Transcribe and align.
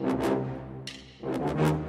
Thank 0.00 1.60
you. 1.60 1.79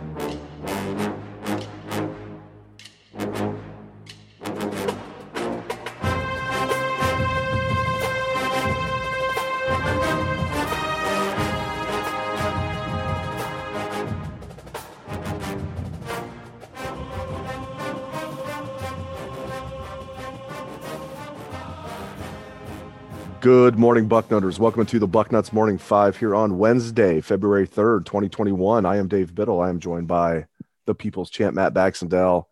Good 23.54 23.78
morning, 23.78 24.08
Bucknutters. 24.08 24.60
Welcome 24.60 24.86
to 24.86 24.98
the 24.98 25.10
Bucknuts 25.10 25.52
Morning 25.52 25.78
Five 25.78 26.16
here 26.16 26.34
on 26.34 26.58
Wednesday, 26.58 27.20
February 27.20 27.68
3rd, 27.68 28.06
2021. 28.06 28.86
I 28.86 28.96
am 28.96 29.10
Dave 29.10 29.36
Biddle. 29.36 29.60
I 29.60 29.68
am 29.68 29.82
joined 29.82 30.08
by 30.08 30.46
the 30.86 30.96
People's 30.96 31.30
Champ, 31.30 31.54
Matt 31.54 31.74
Baxendell. 31.74 32.46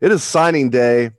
It 0.00 0.10
is 0.10 0.22
signing 0.22 0.70
day. 0.70 1.10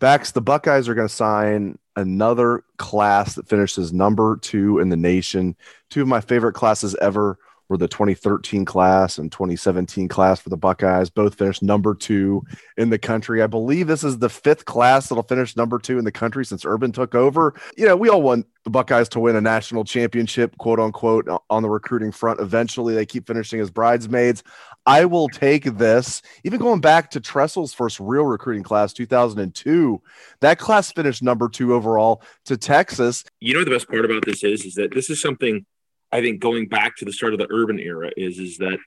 Bax, 0.00 0.32
the 0.32 0.42
Buckeyes 0.42 0.86
are 0.86 0.94
going 0.94 1.08
to 1.08 1.14
sign 1.14 1.78
another 1.96 2.62
class 2.76 3.36
that 3.36 3.48
finishes 3.48 3.90
number 3.90 4.36
two 4.36 4.78
in 4.80 4.90
the 4.90 4.98
nation. 4.98 5.56
Two 5.88 6.02
of 6.02 6.08
my 6.08 6.20
favorite 6.20 6.52
classes 6.52 6.94
ever 7.00 7.38
were 7.68 7.76
the 7.76 7.88
2013 7.88 8.64
class 8.64 9.18
and 9.18 9.30
2017 9.32 10.08
class 10.08 10.40
for 10.40 10.50
the 10.50 10.56
Buckeyes. 10.56 11.10
Both 11.10 11.36
finished 11.36 11.62
number 11.62 11.94
two 11.94 12.42
in 12.76 12.90
the 12.90 12.98
country. 12.98 13.42
I 13.42 13.46
believe 13.46 13.86
this 13.86 14.04
is 14.04 14.18
the 14.18 14.28
fifth 14.28 14.64
class 14.64 15.08
that'll 15.08 15.22
finish 15.22 15.56
number 15.56 15.78
two 15.78 15.98
in 15.98 16.04
the 16.04 16.12
country 16.12 16.44
since 16.44 16.64
Urban 16.64 16.92
took 16.92 17.14
over. 17.14 17.54
You 17.76 17.86
know, 17.86 17.96
we 17.96 18.08
all 18.08 18.22
want 18.22 18.46
the 18.64 18.70
Buckeyes 18.70 19.08
to 19.10 19.20
win 19.20 19.36
a 19.36 19.40
national 19.40 19.84
championship, 19.84 20.56
quote 20.58 20.80
unquote, 20.80 21.28
on 21.50 21.62
the 21.62 21.70
recruiting 21.70 22.12
front. 22.12 22.40
Eventually, 22.40 22.94
they 22.94 23.06
keep 23.06 23.26
finishing 23.26 23.60
as 23.60 23.70
bridesmaids. 23.70 24.42
I 24.86 25.06
will 25.06 25.28
take 25.28 25.64
this. 25.78 26.20
Even 26.44 26.60
going 26.60 26.80
back 26.80 27.10
to 27.12 27.20
Tressel's 27.20 27.72
first 27.72 27.98
real 28.00 28.24
recruiting 28.24 28.62
class, 28.62 28.92
2002, 28.92 30.00
that 30.40 30.58
class 30.58 30.92
finished 30.92 31.22
number 31.22 31.48
two 31.48 31.74
overall 31.74 32.22
to 32.44 32.56
Texas. 32.56 33.24
You 33.40 33.54
know, 33.54 33.64
the 33.64 33.70
best 33.70 33.88
part 33.88 34.04
about 34.04 34.24
this 34.24 34.44
is, 34.44 34.64
is 34.64 34.74
that 34.74 34.92
this 34.92 35.08
is 35.08 35.20
something 35.20 35.64
I 36.14 36.20
think 36.22 36.38
going 36.38 36.68
back 36.68 36.96
to 36.98 37.04
the 37.04 37.12
start 37.12 37.32
of 37.32 37.40
the 37.40 37.48
urban 37.50 37.80
era 37.80 38.12
is 38.16 38.38
is 38.38 38.58
that 38.58 38.78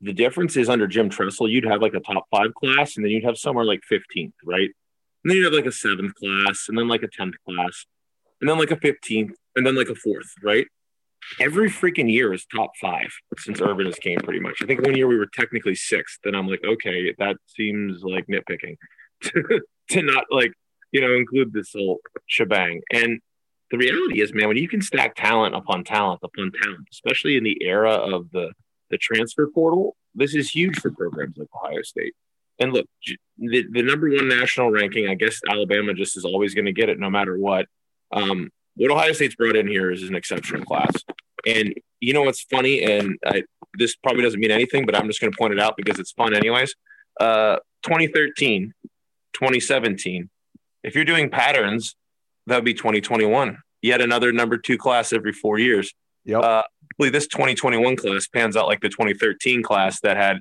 the 0.00 0.14
difference 0.14 0.56
is 0.56 0.70
under 0.70 0.86
Jim 0.86 1.10
Tressel, 1.10 1.46
you'd 1.46 1.66
have 1.66 1.82
like 1.82 1.92
a 1.92 2.00
top 2.00 2.24
five 2.30 2.54
class, 2.54 2.96
and 2.96 3.04
then 3.04 3.12
you'd 3.12 3.24
have 3.24 3.36
somewhere 3.36 3.66
like 3.66 3.82
15th, 3.92 4.32
right? 4.44 4.70
And 5.22 5.30
then 5.30 5.36
you'd 5.36 5.44
have 5.44 5.52
like 5.52 5.66
a 5.66 5.72
seventh 5.72 6.14
class, 6.14 6.64
and 6.68 6.78
then 6.78 6.88
like 6.88 7.02
a 7.02 7.08
10th 7.08 7.34
class, 7.46 7.84
and 8.40 8.48
then 8.48 8.58
like 8.58 8.70
a 8.70 8.76
15th, 8.76 9.32
and 9.54 9.66
then 9.66 9.76
like 9.76 9.90
a 9.90 9.94
fourth, 9.94 10.32
right? 10.42 10.66
Every 11.38 11.70
freaking 11.70 12.10
year 12.10 12.32
is 12.32 12.46
top 12.46 12.72
five 12.80 13.12
since 13.38 13.60
Urban 13.60 13.86
has 13.86 13.96
came 13.96 14.18
pretty 14.20 14.40
much. 14.40 14.56
I 14.62 14.66
think 14.66 14.80
one 14.80 14.96
year 14.96 15.06
we 15.06 15.18
were 15.18 15.28
technically 15.32 15.74
sixth, 15.74 16.20
and 16.24 16.34
I'm 16.34 16.48
like, 16.48 16.64
okay, 16.64 17.14
that 17.18 17.36
seems 17.46 18.02
like 18.02 18.26
nitpicking 18.28 18.76
to, 19.24 19.60
to 19.90 20.02
not 20.02 20.24
like, 20.30 20.54
you 20.90 21.02
know, 21.02 21.14
include 21.14 21.52
this 21.52 21.72
whole 21.74 22.00
shebang. 22.26 22.80
And 22.90 23.20
the 23.72 23.78
reality 23.78 24.20
is, 24.20 24.34
man, 24.34 24.48
when 24.48 24.58
you 24.58 24.68
can 24.68 24.82
stack 24.82 25.16
talent 25.16 25.54
upon 25.54 25.82
talent 25.82 26.20
upon 26.22 26.52
talent, 26.62 26.86
especially 26.92 27.38
in 27.38 27.42
the 27.42 27.56
era 27.62 27.92
of 27.92 28.30
the 28.30 28.52
the 28.90 28.98
transfer 28.98 29.48
portal, 29.48 29.96
this 30.14 30.34
is 30.34 30.50
huge 30.50 30.78
for 30.78 30.90
programs 30.90 31.38
like 31.38 31.48
Ohio 31.56 31.80
State. 31.80 32.14
And 32.58 32.74
look, 32.74 32.86
the, 33.38 33.64
the 33.70 33.82
number 33.82 34.10
one 34.10 34.28
national 34.28 34.70
ranking, 34.70 35.08
I 35.08 35.14
guess 35.14 35.40
Alabama 35.48 35.94
just 35.94 36.18
is 36.18 36.26
always 36.26 36.52
going 36.52 36.66
to 36.66 36.72
get 36.72 36.90
it 36.90 36.98
no 36.98 37.08
matter 37.08 37.38
what. 37.38 37.66
Um, 38.12 38.50
what 38.76 38.90
Ohio 38.90 39.14
State's 39.14 39.34
brought 39.34 39.56
in 39.56 39.66
here 39.66 39.90
is 39.90 40.02
an 40.02 40.14
exceptional 40.14 40.62
class. 40.66 40.92
And 41.46 41.72
you 42.00 42.12
know 42.12 42.22
what's 42.22 42.42
funny? 42.42 42.82
And 42.82 43.18
I, 43.24 43.44
this 43.78 43.96
probably 43.96 44.22
doesn't 44.22 44.38
mean 44.38 44.50
anything, 44.50 44.84
but 44.84 44.94
I'm 44.94 45.06
just 45.06 45.22
going 45.22 45.32
to 45.32 45.38
point 45.38 45.54
it 45.54 45.58
out 45.58 45.78
because 45.78 45.98
it's 45.98 46.12
fun, 46.12 46.34
anyways. 46.34 46.74
Uh, 47.18 47.56
2013, 47.84 48.74
2017. 49.32 50.28
If 50.84 50.94
you're 50.94 51.06
doing 51.06 51.30
patterns, 51.30 51.96
that 52.46 52.56
would 52.56 52.64
be 52.64 52.74
2021. 52.74 53.58
Yet 53.82 54.00
another 54.00 54.32
number 54.32 54.58
two 54.58 54.78
class 54.78 55.12
every 55.12 55.32
four 55.32 55.58
years. 55.58 55.92
Yep. 56.24 56.42
Uh, 56.42 56.62
this 56.98 57.26
2021 57.26 57.96
class 57.96 58.28
pans 58.28 58.56
out 58.56 58.68
like 58.68 58.80
the 58.80 58.88
2013 58.88 59.62
class 59.62 60.00
that 60.00 60.16
had 60.16 60.38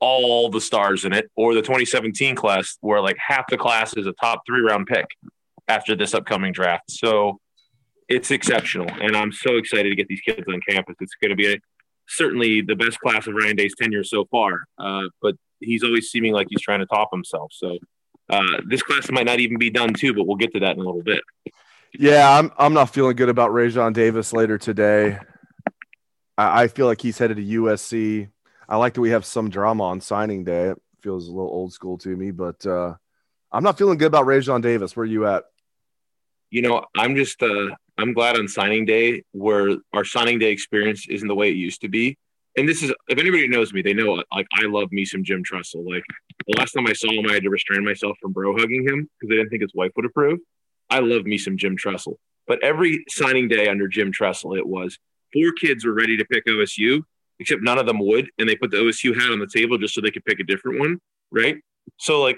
all 0.00 0.50
the 0.50 0.60
stars 0.60 1.04
in 1.04 1.12
it, 1.12 1.30
or 1.36 1.54
the 1.54 1.62
2017 1.62 2.34
class 2.34 2.76
where 2.80 3.00
like 3.00 3.16
half 3.16 3.46
the 3.48 3.56
class 3.56 3.96
is 3.96 4.06
a 4.06 4.12
top 4.12 4.42
three 4.44 4.60
round 4.60 4.86
pick 4.86 5.06
after 5.68 5.94
this 5.94 6.12
upcoming 6.12 6.52
draft. 6.52 6.90
So 6.90 7.38
it's 8.08 8.30
exceptional, 8.30 8.88
and 9.00 9.16
I'm 9.16 9.32
so 9.32 9.56
excited 9.56 9.88
to 9.88 9.96
get 9.96 10.08
these 10.08 10.20
kids 10.20 10.42
on 10.48 10.60
campus. 10.68 10.96
It's 11.00 11.14
going 11.22 11.30
to 11.30 11.36
be 11.36 11.54
a, 11.54 11.56
certainly 12.08 12.60
the 12.60 12.74
best 12.74 12.98
class 12.98 13.26
of 13.26 13.34
Ryan 13.34 13.56
Day's 13.56 13.74
tenure 13.80 14.04
so 14.04 14.26
far. 14.26 14.64
Uh, 14.76 15.04
but 15.22 15.36
he's 15.60 15.84
always 15.84 16.10
seeming 16.10 16.32
like 16.32 16.48
he's 16.50 16.60
trying 16.60 16.80
to 16.80 16.86
top 16.86 17.08
himself. 17.12 17.52
So 17.54 17.78
uh, 18.32 18.62
this 18.66 18.82
class 18.82 19.10
might 19.10 19.26
not 19.26 19.40
even 19.40 19.58
be 19.58 19.70
done 19.70 19.92
too, 19.92 20.14
but 20.14 20.26
we'll 20.26 20.36
get 20.36 20.52
to 20.54 20.60
that 20.60 20.76
in 20.76 20.80
a 20.80 20.84
little 20.84 21.02
bit. 21.02 21.22
Yeah, 21.92 22.38
I'm 22.38 22.50
I'm 22.56 22.72
not 22.72 22.94
feeling 22.94 23.14
good 23.14 23.28
about 23.28 23.50
Raesjon 23.50 23.92
Davis 23.92 24.32
later 24.32 24.56
today. 24.56 25.18
I, 26.38 26.62
I, 26.62 26.68
feel 26.68 26.86
like 26.86 27.02
he's 27.02 27.18
headed 27.18 27.36
to 27.36 27.42
USC. 27.42 28.30
I 28.66 28.76
like 28.76 28.94
that 28.94 29.02
we 29.02 29.10
have 29.10 29.26
some 29.26 29.50
drama 29.50 29.84
on 29.84 30.00
signing 30.00 30.44
day. 30.44 30.70
It 30.70 30.78
feels 31.02 31.28
a 31.28 31.30
little 31.30 31.50
old 31.50 31.74
school 31.74 31.98
to 31.98 32.08
me, 32.08 32.30
but 32.30 32.64
uh, 32.64 32.94
I'm 33.52 33.62
not 33.62 33.76
feeling 33.76 33.98
good 33.98 34.06
about 34.06 34.24
Raesjon 34.24 34.62
Davis. 34.62 34.96
Where 34.96 35.04
are 35.04 35.06
you 35.06 35.26
at? 35.26 35.44
You 36.50 36.62
know, 36.62 36.86
I'm 36.96 37.14
just 37.14 37.42
uh, 37.42 37.68
I'm 37.98 38.14
glad 38.14 38.38
on 38.38 38.48
signing 38.48 38.86
day 38.86 39.24
where 39.32 39.76
our 39.92 40.06
signing 40.06 40.38
day 40.38 40.50
experience 40.50 41.06
isn't 41.10 41.28
the 41.28 41.34
way 41.34 41.50
it 41.50 41.56
used 41.56 41.82
to 41.82 41.88
be 41.88 42.16
and 42.56 42.68
this 42.68 42.82
is 42.82 42.92
if 43.08 43.18
anybody 43.18 43.48
knows 43.48 43.72
me, 43.72 43.82
they 43.82 43.94
know 43.94 44.22
like 44.32 44.46
I 44.54 44.66
love 44.66 44.92
me 44.92 45.04
some 45.04 45.24
Jim 45.24 45.42
Tressel. 45.42 45.84
Like 45.84 46.04
the 46.46 46.58
last 46.58 46.72
time 46.72 46.86
I 46.86 46.92
saw 46.92 47.10
him, 47.10 47.26
I 47.28 47.34
had 47.34 47.42
to 47.44 47.50
restrain 47.50 47.84
myself 47.84 48.16
from 48.20 48.32
bro 48.32 48.56
hugging 48.56 48.86
him 48.86 49.08
because 49.20 49.32
I 49.32 49.36
didn't 49.38 49.50
think 49.50 49.62
his 49.62 49.74
wife 49.74 49.92
would 49.96 50.04
approve. 50.04 50.38
I 50.90 50.98
love 50.98 51.24
me 51.24 51.38
some 51.38 51.56
Jim 51.56 51.76
Tressel. 51.76 52.18
But 52.46 52.62
every 52.62 53.04
signing 53.08 53.48
day 53.48 53.68
under 53.68 53.88
Jim 53.88 54.12
Tressel, 54.12 54.54
it 54.54 54.66
was 54.66 54.98
four 55.32 55.52
kids 55.52 55.84
were 55.84 55.94
ready 55.94 56.16
to 56.16 56.24
pick 56.24 56.44
OSU, 56.46 57.02
except 57.38 57.62
none 57.62 57.78
of 57.78 57.86
them 57.86 57.98
would, 58.00 58.30
and 58.38 58.48
they 58.48 58.56
put 58.56 58.70
the 58.70 58.78
OSU 58.78 59.14
hat 59.14 59.30
on 59.30 59.38
the 59.38 59.46
table 59.46 59.78
just 59.78 59.94
so 59.94 60.00
they 60.00 60.10
could 60.10 60.24
pick 60.24 60.40
a 60.40 60.44
different 60.44 60.78
one, 60.78 60.98
right? 61.30 61.56
So 61.98 62.20
like, 62.20 62.36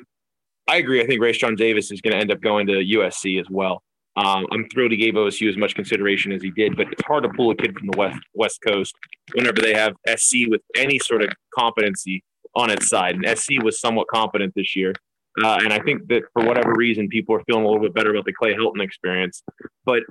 I 0.68 0.76
agree. 0.76 1.02
I 1.02 1.06
think 1.06 1.20
Raesjon 1.20 1.56
Davis 1.56 1.90
is 1.90 2.00
going 2.00 2.12
to 2.12 2.20
end 2.20 2.30
up 2.30 2.40
going 2.40 2.68
to 2.68 2.72
USC 2.74 3.40
as 3.40 3.46
well. 3.50 3.82
Um, 4.16 4.46
I'm 4.52 4.68
thrilled 4.68 4.92
he 4.92 4.96
gave 4.96 5.14
OSU 5.14 5.48
as 5.48 5.56
much 5.56 5.74
consideration 5.74 6.30
as 6.30 6.42
he 6.42 6.50
did, 6.50 6.76
but 6.76 6.86
it's 6.92 7.02
hard 7.04 7.24
to 7.24 7.30
pull 7.30 7.50
a 7.50 7.56
kid 7.56 7.76
from 7.76 7.88
the 7.88 7.98
west 7.98 8.20
West 8.34 8.60
Coast 8.62 8.94
whenever 9.34 9.60
they 9.60 9.74
have 9.74 9.94
SC 10.16 10.48
with 10.48 10.60
any 10.76 10.98
sort 10.98 11.22
of 11.22 11.30
competency 11.52 12.22
on 12.54 12.70
its 12.70 12.88
side. 12.88 13.16
And 13.16 13.38
SC 13.38 13.62
was 13.62 13.80
somewhat 13.80 14.06
competent 14.06 14.54
this 14.54 14.76
year, 14.76 14.94
uh, 15.42 15.58
and 15.60 15.72
I 15.72 15.80
think 15.80 16.06
that 16.08 16.22
for 16.32 16.44
whatever 16.44 16.72
reason, 16.76 17.08
people 17.08 17.34
are 17.34 17.42
feeling 17.44 17.64
a 17.64 17.66
little 17.66 17.82
bit 17.82 17.94
better 17.94 18.10
about 18.10 18.24
the 18.24 18.32
Clay 18.32 18.54
Helton 18.54 18.80
experience. 18.80 19.42
But 19.84 20.04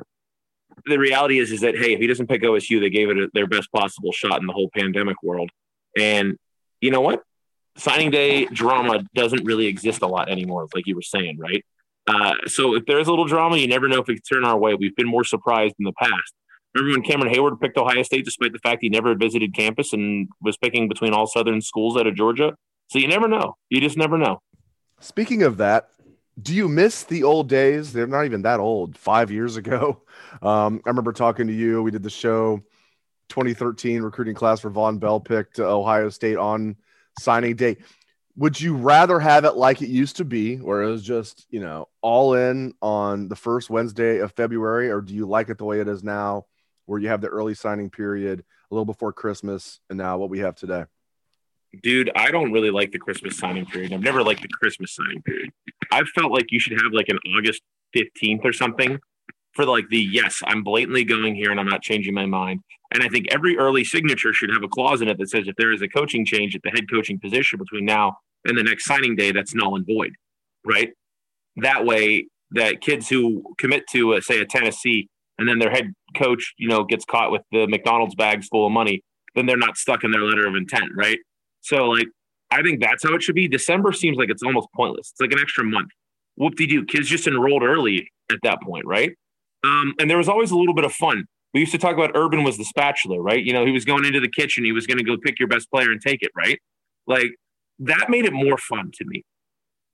the 0.85 0.99
reality 0.99 1.39
is, 1.39 1.51
is 1.51 1.61
that 1.61 1.77
hey, 1.77 1.93
if 1.93 1.99
he 1.99 2.07
doesn't 2.07 2.27
pick 2.27 2.41
OSU, 2.41 2.81
they 2.81 2.89
gave 2.89 3.09
it 3.09 3.17
a, 3.17 3.29
their 3.33 3.47
best 3.47 3.71
possible 3.71 4.11
shot 4.11 4.41
in 4.41 4.47
the 4.47 4.53
whole 4.53 4.69
pandemic 4.75 5.21
world. 5.23 5.49
And 5.97 6.37
you 6.81 6.91
know 6.91 7.01
what? 7.01 7.23
Signing 7.77 8.11
day 8.11 8.45
drama 8.45 9.03
doesn't 9.15 9.45
really 9.45 9.67
exist 9.67 10.01
a 10.01 10.07
lot 10.07 10.29
anymore, 10.29 10.67
like 10.75 10.85
you 10.87 10.95
were 10.95 11.01
saying, 11.01 11.37
right? 11.39 11.63
Uh, 12.07 12.33
so 12.47 12.75
if 12.75 12.85
there's 12.85 13.07
a 13.07 13.09
little 13.09 13.25
drama, 13.25 13.57
you 13.57 13.67
never 13.67 13.87
know 13.87 13.99
if 13.99 14.09
it 14.09 14.15
can 14.15 14.21
turn 14.21 14.45
our 14.45 14.57
way. 14.57 14.75
We've 14.75 14.95
been 14.95 15.07
more 15.07 15.23
surprised 15.23 15.75
in 15.79 15.85
the 15.85 15.93
past. 15.93 16.33
Remember 16.75 16.99
when 16.99 17.07
Cameron 17.07 17.33
Heyward 17.33 17.61
picked 17.61 17.77
Ohio 17.77 18.03
State 18.03 18.25
despite 18.25 18.51
the 18.51 18.59
fact 18.59 18.79
he 18.81 18.89
never 18.89 19.15
visited 19.15 19.53
campus 19.53 19.93
and 19.93 20.27
was 20.41 20.57
picking 20.57 20.89
between 20.89 21.13
all 21.13 21.27
Southern 21.27 21.61
schools 21.61 21.97
out 21.97 22.07
of 22.07 22.15
Georgia? 22.15 22.55
So 22.87 22.99
you 22.99 23.07
never 23.07 23.27
know. 23.27 23.55
You 23.69 23.79
just 23.79 23.97
never 23.97 24.17
know. 24.17 24.41
Speaking 24.99 25.43
of 25.43 25.57
that, 25.57 25.89
do 26.41 26.53
you 26.53 26.67
miss 26.67 27.03
the 27.03 27.23
old 27.23 27.47
days? 27.47 27.93
They're 27.93 28.07
not 28.07 28.25
even 28.25 28.41
that 28.41 28.59
old. 28.59 28.97
Five 28.97 29.29
years 29.29 29.55
ago, 29.55 30.01
um, 30.41 30.81
I 30.85 30.89
remember 30.89 31.13
talking 31.13 31.47
to 31.47 31.53
you. 31.53 31.83
We 31.83 31.91
did 31.91 32.03
the 32.03 32.09
show 32.09 32.63
2013 33.29 34.01
recruiting 34.01 34.35
class 34.35 34.59
for 34.59 34.71
Vonn 34.71 34.99
Bell 34.99 35.19
picked 35.19 35.59
Ohio 35.59 36.09
State 36.09 36.37
on 36.37 36.75
signing 37.19 37.55
day 37.55 37.77
would 38.35 38.59
you 38.59 38.75
rather 38.75 39.19
have 39.19 39.45
it 39.45 39.55
like 39.55 39.81
it 39.81 39.89
used 39.89 40.17
to 40.17 40.25
be 40.25 40.57
where 40.57 40.81
it 40.81 40.89
was 40.89 41.03
just 41.03 41.45
you 41.49 41.59
know 41.59 41.87
all 42.01 42.33
in 42.33 42.73
on 42.81 43.27
the 43.27 43.35
first 43.35 43.69
wednesday 43.69 44.19
of 44.19 44.31
february 44.31 44.89
or 44.89 45.01
do 45.01 45.13
you 45.13 45.25
like 45.27 45.49
it 45.49 45.57
the 45.57 45.65
way 45.65 45.79
it 45.79 45.87
is 45.87 46.03
now 46.03 46.45
where 46.85 46.99
you 46.99 47.09
have 47.09 47.21
the 47.21 47.27
early 47.27 47.53
signing 47.53 47.89
period 47.89 48.43
a 48.69 48.73
little 48.73 48.85
before 48.85 49.13
Christmas, 49.13 49.79
and 49.89 49.97
now 49.97 50.17
what 50.17 50.29
we 50.29 50.39
have 50.39 50.55
today? 50.55 50.85
Dude, 51.81 52.11
I 52.15 52.31
don't 52.31 52.51
really 52.51 52.69
like 52.69 52.91
the 52.91 52.99
Christmas 52.99 53.37
signing 53.37 53.65
period. 53.65 53.93
I've 53.93 54.01
never 54.01 54.23
liked 54.23 54.41
the 54.41 54.47
Christmas 54.47 54.95
signing 54.95 55.21
period. 55.23 55.49
I 55.91 56.03
felt 56.15 56.31
like 56.31 56.51
you 56.51 56.59
should 56.59 56.79
have 56.79 56.91
like 56.91 57.09
an 57.09 57.19
August 57.35 57.61
15th 57.95 58.43
or 58.43 58.53
something 58.53 58.99
for 59.53 59.65
like 59.65 59.87
the 59.89 59.99
yes, 59.99 60.41
I'm 60.45 60.63
blatantly 60.63 61.03
going 61.03 61.35
here 61.35 61.51
and 61.51 61.59
I'm 61.59 61.67
not 61.67 61.81
changing 61.81 62.13
my 62.13 62.25
mind. 62.25 62.61
And 62.91 63.01
I 63.03 63.07
think 63.07 63.27
every 63.31 63.57
early 63.57 63.83
signature 63.83 64.33
should 64.33 64.51
have 64.51 64.63
a 64.63 64.67
clause 64.67 65.01
in 65.01 65.07
it 65.07 65.17
that 65.17 65.29
says 65.29 65.47
if 65.47 65.55
there 65.55 65.71
is 65.71 65.81
a 65.81 65.87
coaching 65.87 66.25
change 66.25 66.55
at 66.55 66.61
the 66.63 66.69
head 66.69 66.89
coaching 66.89 67.19
position 67.19 67.57
between 67.57 67.85
now 67.85 68.17
and 68.45 68.57
the 68.57 68.63
next 68.63 68.85
signing 68.85 69.15
day, 69.15 69.31
that's 69.31 69.55
null 69.55 69.75
and 69.75 69.85
void, 69.85 70.13
right? 70.65 70.91
That 71.57 71.85
way, 71.85 72.27
that 72.51 72.81
kids 72.81 73.09
who 73.09 73.43
commit 73.57 73.83
to, 73.91 74.13
uh, 74.13 74.21
say, 74.21 74.39
a 74.39 74.45
Tennessee, 74.45 75.09
and 75.39 75.47
then 75.47 75.57
their 75.57 75.71
head 75.71 75.91
coach, 76.15 76.53
you 76.57 76.67
know, 76.67 76.83
gets 76.83 77.05
caught 77.05 77.31
with 77.31 77.41
the 77.51 77.67
McDonald's 77.67 78.15
bags 78.15 78.47
full 78.47 78.65
of 78.65 78.71
money, 78.71 79.01
then 79.35 79.47
they're 79.47 79.57
not 79.57 79.77
stuck 79.77 80.03
in 80.03 80.11
their 80.11 80.21
letter 80.21 80.47
of 80.47 80.55
intent, 80.55 80.91
right? 80.95 81.17
So, 81.61 81.85
like, 81.85 82.07
I 82.51 82.61
think 82.61 82.81
that's 82.81 83.03
how 83.03 83.15
it 83.15 83.23
should 83.23 83.35
be. 83.35 83.47
December 83.47 83.91
seems 83.91 84.17
like 84.17 84.29
it's 84.29 84.43
almost 84.43 84.67
pointless. 84.75 85.11
It's 85.11 85.21
like 85.21 85.31
an 85.31 85.39
extra 85.39 85.63
month. 85.63 85.89
Whoop 86.35 86.55
de 86.55 86.67
doo. 86.67 86.85
Kids 86.85 87.07
just 87.07 87.27
enrolled 87.27 87.63
early 87.63 88.11
at 88.31 88.37
that 88.43 88.61
point, 88.61 88.85
right? 88.85 89.13
Um, 89.63 89.93
and 89.99 90.09
there 90.09 90.17
was 90.17 90.29
always 90.29 90.51
a 90.51 90.57
little 90.57 90.73
bit 90.73 90.85
of 90.85 90.93
fun. 90.93 91.25
We 91.53 91.59
used 91.59 91.71
to 91.71 91.77
talk 91.77 91.93
about 91.93 92.11
Urban 92.15 92.43
was 92.43 92.57
the 92.57 92.65
spatula, 92.65 93.21
right? 93.21 93.43
You 93.43 93.53
know, 93.53 93.65
he 93.65 93.71
was 93.71 93.85
going 93.85 94.05
into 94.05 94.19
the 94.19 94.29
kitchen, 94.29 94.65
he 94.65 94.71
was 94.71 94.87
going 94.87 94.97
to 94.97 95.03
go 95.03 95.17
pick 95.17 95.39
your 95.39 95.47
best 95.47 95.69
player 95.69 95.91
and 95.91 96.01
take 96.01 96.21
it, 96.21 96.31
right? 96.35 96.59
Like 97.05 97.35
that 97.79 98.09
made 98.09 98.25
it 98.25 98.33
more 98.33 98.57
fun 98.57 98.91
to 98.93 99.05
me, 99.05 99.23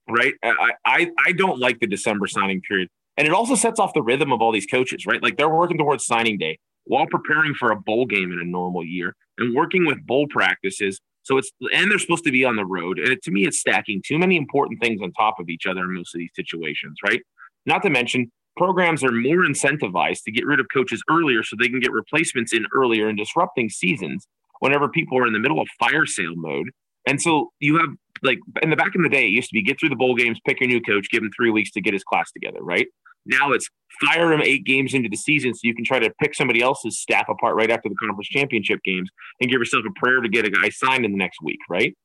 right? 0.07 0.33
I, 0.43 0.71
I, 0.85 1.11
I 1.25 1.31
don't 1.33 1.59
like 1.59 1.79
the 1.79 1.87
December 1.87 2.27
signing 2.27 2.61
period. 2.61 2.89
And 3.17 3.27
it 3.27 3.33
also 3.33 3.55
sets 3.55 3.79
off 3.79 3.93
the 3.93 4.01
rhythm 4.01 4.31
of 4.31 4.41
all 4.41 4.51
these 4.51 4.65
coaches, 4.65 5.05
right? 5.05 5.21
Like 5.21 5.37
they're 5.37 5.49
working 5.49 5.77
towards 5.77 6.05
signing 6.05 6.37
day 6.37 6.57
while 6.85 7.05
preparing 7.05 7.53
for 7.53 7.71
a 7.71 7.75
bowl 7.75 8.05
game 8.05 8.31
in 8.31 8.39
a 8.39 8.45
normal 8.45 8.85
year 8.85 9.15
and 9.37 9.53
working 9.53 9.85
with 9.85 10.05
bowl 10.05 10.25
practices. 10.29 11.01
So 11.23 11.37
it's, 11.37 11.51
and 11.73 11.91
they're 11.91 11.99
supposed 11.99 12.23
to 12.23 12.31
be 12.31 12.45
on 12.45 12.55
the 12.55 12.65
road. 12.65 12.97
And 12.97 13.09
it, 13.09 13.21
to 13.23 13.31
me, 13.31 13.45
it's 13.45 13.59
stacking 13.59 14.01
too 14.05 14.17
many 14.17 14.37
important 14.37 14.81
things 14.81 15.01
on 15.01 15.11
top 15.11 15.39
of 15.39 15.49
each 15.49 15.65
other 15.65 15.81
in 15.81 15.93
most 15.95 16.15
of 16.15 16.19
these 16.19 16.31
situations, 16.33 16.97
right? 17.03 17.21
Not 17.65 17.83
to 17.83 17.89
mention, 17.89 18.31
programs 18.59 19.05
are 19.05 19.11
more 19.11 19.45
incentivized 19.45 20.23
to 20.25 20.31
get 20.31 20.45
rid 20.45 20.59
of 20.59 20.67
coaches 20.71 21.01
earlier 21.09 21.43
so 21.43 21.55
they 21.57 21.69
can 21.69 21.79
get 21.79 21.93
replacements 21.93 22.53
in 22.53 22.65
earlier 22.75 23.07
and 23.07 23.17
disrupting 23.17 23.69
seasons 23.69 24.27
whenever 24.59 24.89
people 24.89 25.17
are 25.17 25.25
in 25.25 25.31
the 25.31 25.39
middle 25.39 25.61
of 25.61 25.67
fire 25.79 26.05
sale 26.05 26.35
mode. 26.35 26.69
And 27.07 27.21
so 27.21 27.51
you 27.61 27.77
have 27.77 27.89
like 28.21 28.37
in 28.61 28.69
the 28.69 28.75
back 28.75 28.95
in 28.95 29.01
the 29.01 29.09
day, 29.09 29.23
it 29.23 29.29
used 29.29 29.47
to 29.47 29.53
be 29.53 29.63
get 29.63 29.79
through 29.79 29.89
the 29.89 29.95
bowl 29.95 30.13
games, 30.13 30.39
pick 30.45 30.59
your 30.59 30.67
new 30.67 30.81
coach, 30.81 31.07
give 31.09 31.23
him 31.23 31.31
three 31.33 31.49
weeks 31.49 31.71
to 31.71 31.81
get 31.81 31.93
his 31.93 32.03
class 32.03 32.31
together, 32.33 32.59
right? 32.61 32.85
Now 33.25 33.53
it's 33.53 33.69
fire 34.05 34.33
him 34.33 34.41
eight 34.41 34.65
games 34.65 34.93
into 34.93 35.07
the 35.07 35.15
season 35.15 35.53
so 35.53 35.61
you 35.63 35.73
can 35.73 35.85
try 35.85 35.99
to 35.99 36.11
pick 36.21 36.35
somebody 36.35 36.61
else's 36.61 36.99
staff 36.99 37.27
apart 37.29 37.55
right 37.55 37.71
after 37.71 37.87
the 37.87 37.95
conference 37.95 38.27
championship 38.27 38.79
games 38.83 39.09
and 39.39 39.49
give 39.49 39.59
yourself 39.59 39.85
a 39.87 39.99
prayer 39.99 40.19
to 40.19 40.27
get 40.27 40.45
a 40.45 40.49
guy 40.49 40.67
signed 40.67 41.05
in 41.05 41.11
the 41.11 41.17
next 41.17 41.41
week, 41.41 41.59
right? 41.69 41.95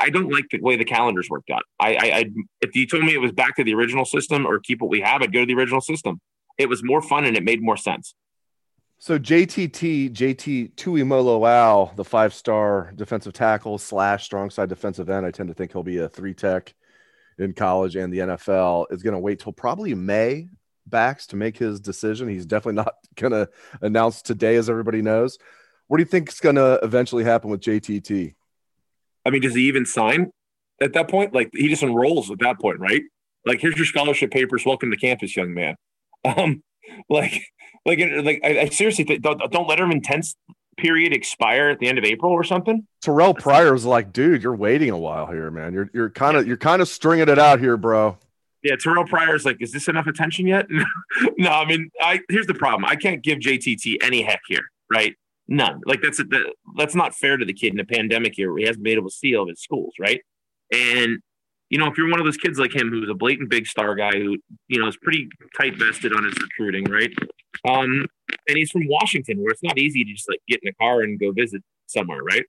I 0.00 0.10
don't 0.10 0.30
like 0.30 0.46
the 0.50 0.60
way 0.60 0.76
the 0.76 0.84
calendars 0.84 1.28
worked 1.30 1.50
out. 1.50 1.62
I, 1.78 1.94
I, 1.94 2.16
I, 2.18 2.24
if 2.60 2.74
you 2.74 2.86
told 2.86 3.04
me 3.04 3.14
it 3.14 3.20
was 3.20 3.32
back 3.32 3.56
to 3.56 3.64
the 3.64 3.74
original 3.74 4.04
system 4.04 4.46
or 4.46 4.58
keep 4.58 4.80
what 4.80 4.90
we 4.90 5.00
have, 5.00 5.22
I'd 5.22 5.32
go 5.32 5.40
to 5.40 5.46
the 5.46 5.54
original 5.54 5.80
system. 5.80 6.20
It 6.58 6.68
was 6.68 6.82
more 6.84 7.00
fun 7.00 7.24
and 7.24 7.36
it 7.36 7.44
made 7.44 7.62
more 7.62 7.76
sense. 7.76 8.14
So 8.98 9.18
JTT, 9.18 10.12
JT 10.12 10.74
Tuimoloau, 10.74 11.96
the 11.96 12.04
five-star 12.04 12.92
defensive 12.94 13.32
tackle 13.32 13.78
slash 13.78 14.24
strong 14.24 14.50
side 14.50 14.68
defensive 14.68 15.08
end. 15.08 15.24
I 15.24 15.30
tend 15.30 15.48
to 15.48 15.54
think 15.54 15.72
he'll 15.72 15.82
be 15.82 15.98
a 15.98 16.08
three 16.08 16.34
tech 16.34 16.74
in 17.38 17.54
college 17.54 17.96
and 17.96 18.12
the 18.12 18.18
NFL. 18.18 18.92
Is 18.92 19.02
going 19.02 19.14
to 19.14 19.18
wait 19.18 19.40
till 19.40 19.52
probably 19.52 19.94
May 19.94 20.48
Bax 20.86 21.26
to 21.28 21.36
make 21.36 21.56
his 21.56 21.80
decision. 21.80 22.28
He's 22.28 22.44
definitely 22.44 22.82
not 22.82 22.94
going 23.14 23.32
to 23.32 23.48
announce 23.80 24.20
today, 24.20 24.56
as 24.56 24.68
everybody 24.68 25.00
knows. 25.00 25.38
What 25.86 25.96
do 25.96 26.02
you 26.02 26.08
think 26.08 26.28
is 26.28 26.40
going 26.40 26.56
to 26.56 26.78
eventually 26.82 27.24
happen 27.24 27.50
with 27.50 27.62
JTT? 27.62 28.34
I 29.24 29.30
mean, 29.30 29.42
does 29.42 29.54
he 29.54 29.68
even 29.68 29.86
sign 29.86 30.30
at 30.80 30.92
that 30.94 31.08
point? 31.08 31.34
Like 31.34 31.50
he 31.52 31.68
just 31.68 31.82
enrolls 31.82 32.30
at 32.30 32.38
that 32.40 32.60
point, 32.60 32.80
right? 32.80 33.02
Like 33.44 33.60
here's 33.60 33.76
your 33.76 33.86
scholarship 33.86 34.30
papers. 34.30 34.64
Welcome 34.64 34.90
to 34.90 34.96
campus, 34.96 35.36
young 35.36 35.54
man. 35.54 35.76
Um, 36.22 36.62
like, 37.08 37.40
like, 37.86 37.98
like 38.22 38.40
I, 38.44 38.60
I 38.60 38.68
seriously 38.68 39.04
think, 39.04 39.22
don't, 39.22 39.40
don't 39.50 39.66
let 39.66 39.80
him 39.80 39.90
intense 39.90 40.36
period 40.80 41.12
expire 41.12 41.68
at 41.68 41.78
the 41.78 41.88
end 41.88 41.98
of 41.98 42.04
April 42.04 42.32
or 42.32 42.44
something. 42.44 42.86
Terrell 43.02 43.34
Pryor 43.34 43.72
was 43.72 43.84
like, 43.84 44.12
dude, 44.12 44.42
you're 44.42 44.56
waiting 44.56 44.90
a 44.90 44.98
while 44.98 45.26
here, 45.26 45.50
man. 45.50 45.72
You're 45.72 45.90
you're 45.92 46.10
kind 46.10 46.36
of 46.36 46.46
you're 46.46 46.56
kind 46.56 46.82
of 46.82 46.88
stringing 46.88 47.28
it 47.28 47.38
out 47.38 47.60
here, 47.60 47.76
bro. 47.76 48.18
Yeah, 48.62 48.76
Terrell 48.76 49.06
Pryor's 49.06 49.46
like, 49.46 49.56
is 49.60 49.72
this 49.72 49.88
enough 49.88 50.06
attention 50.06 50.46
yet? 50.46 50.66
no, 51.38 51.50
I 51.50 51.64
mean, 51.64 51.90
I 52.00 52.20
here's 52.28 52.46
the 52.46 52.54
problem. 52.54 52.84
I 52.84 52.96
can't 52.96 53.22
give 53.22 53.38
JTT 53.38 53.96
any 54.02 54.22
heck 54.22 54.40
here, 54.48 54.64
right? 54.92 55.14
None. 55.50 55.80
Like 55.84 56.00
that's 56.00 56.20
a, 56.20 56.24
that's 56.76 56.94
not 56.94 57.12
fair 57.12 57.36
to 57.36 57.44
the 57.44 57.52
kid 57.52 57.74
in 57.74 57.80
a 57.80 57.84
pandemic 57.84 58.38
year 58.38 58.52
where 58.52 58.60
he 58.60 58.66
hasn't 58.66 58.84
been 58.84 58.96
able 58.96 59.10
to 59.10 59.14
see 59.14 59.34
all 59.34 59.42
of 59.42 59.48
his 59.48 59.60
schools, 59.60 59.92
right? 59.98 60.20
And 60.72 61.18
you 61.70 61.78
know, 61.78 61.86
if 61.86 61.98
you're 61.98 62.08
one 62.08 62.20
of 62.20 62.24
those 62.24 62.36
kids 62.36 62.58
like 62.58 62.74
him 62.74 62.90
who's 62.90 63.10
a 63.10 63.14
blatant 63.14 63.50
big 63.50 63.66
star 63.66 63.96
guy 63.96 64.12
who 64.12 64.38
you 64.68 64.80
know 64.80 64.86
is 64.86 64.96
pretty 64.96 65.28
tight 65.60 65.76
vested 65.76 66.14
on 66.14 66.24
his 66.24 66.34
recruiting, 66.40 66.84
right? 66.84 67.12
Um, 67.68 68.06
and 68.48 68.56
he's 68.56 68.70
from 68.70 68.86
Washington, 68.86 69.38
where 69.38 69.50
it's 69.50 69.62
not 69.62 69.76
easy 69.76 70.04
to 70.04 70.12
just 70.12 70.28
like 70.28 70.40
get 70.48 70.60
in 70.62 70.68
a 70.68 70.74
car 70.74 71.02
and 71.02 71.18
go 71.18 71.32
visit 71.32 71.62
somewhere, 71.86 72.22
right? 72.22 72.44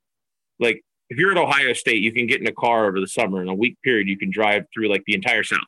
Like 0.59 0.83
if 1.09 1.17
you're 1.17 1.31
at 1.31 1.37
Ohio 1.37 1.73
State, 1.73 2.03
you 2.03 2.13
can 2.13 2.27
get 2.27 2.39
in 2.39 2.47
a 2.47 2.53
car 2.53 2.85
over 2.85 2.99
the 2.99 3.07
summer 3.07 3.41
in 3.41 3.47
a 3.47 3.55
week 3.55 3.77
period. 3.83 4.07
You 4.07 4.17
can 4.17 4.29
drive 4.29 4.65
through 4.71 4.89
like 4.89 5.03
the 5.07 5.15
entire 5.15 5.43
South, 5.43 5.59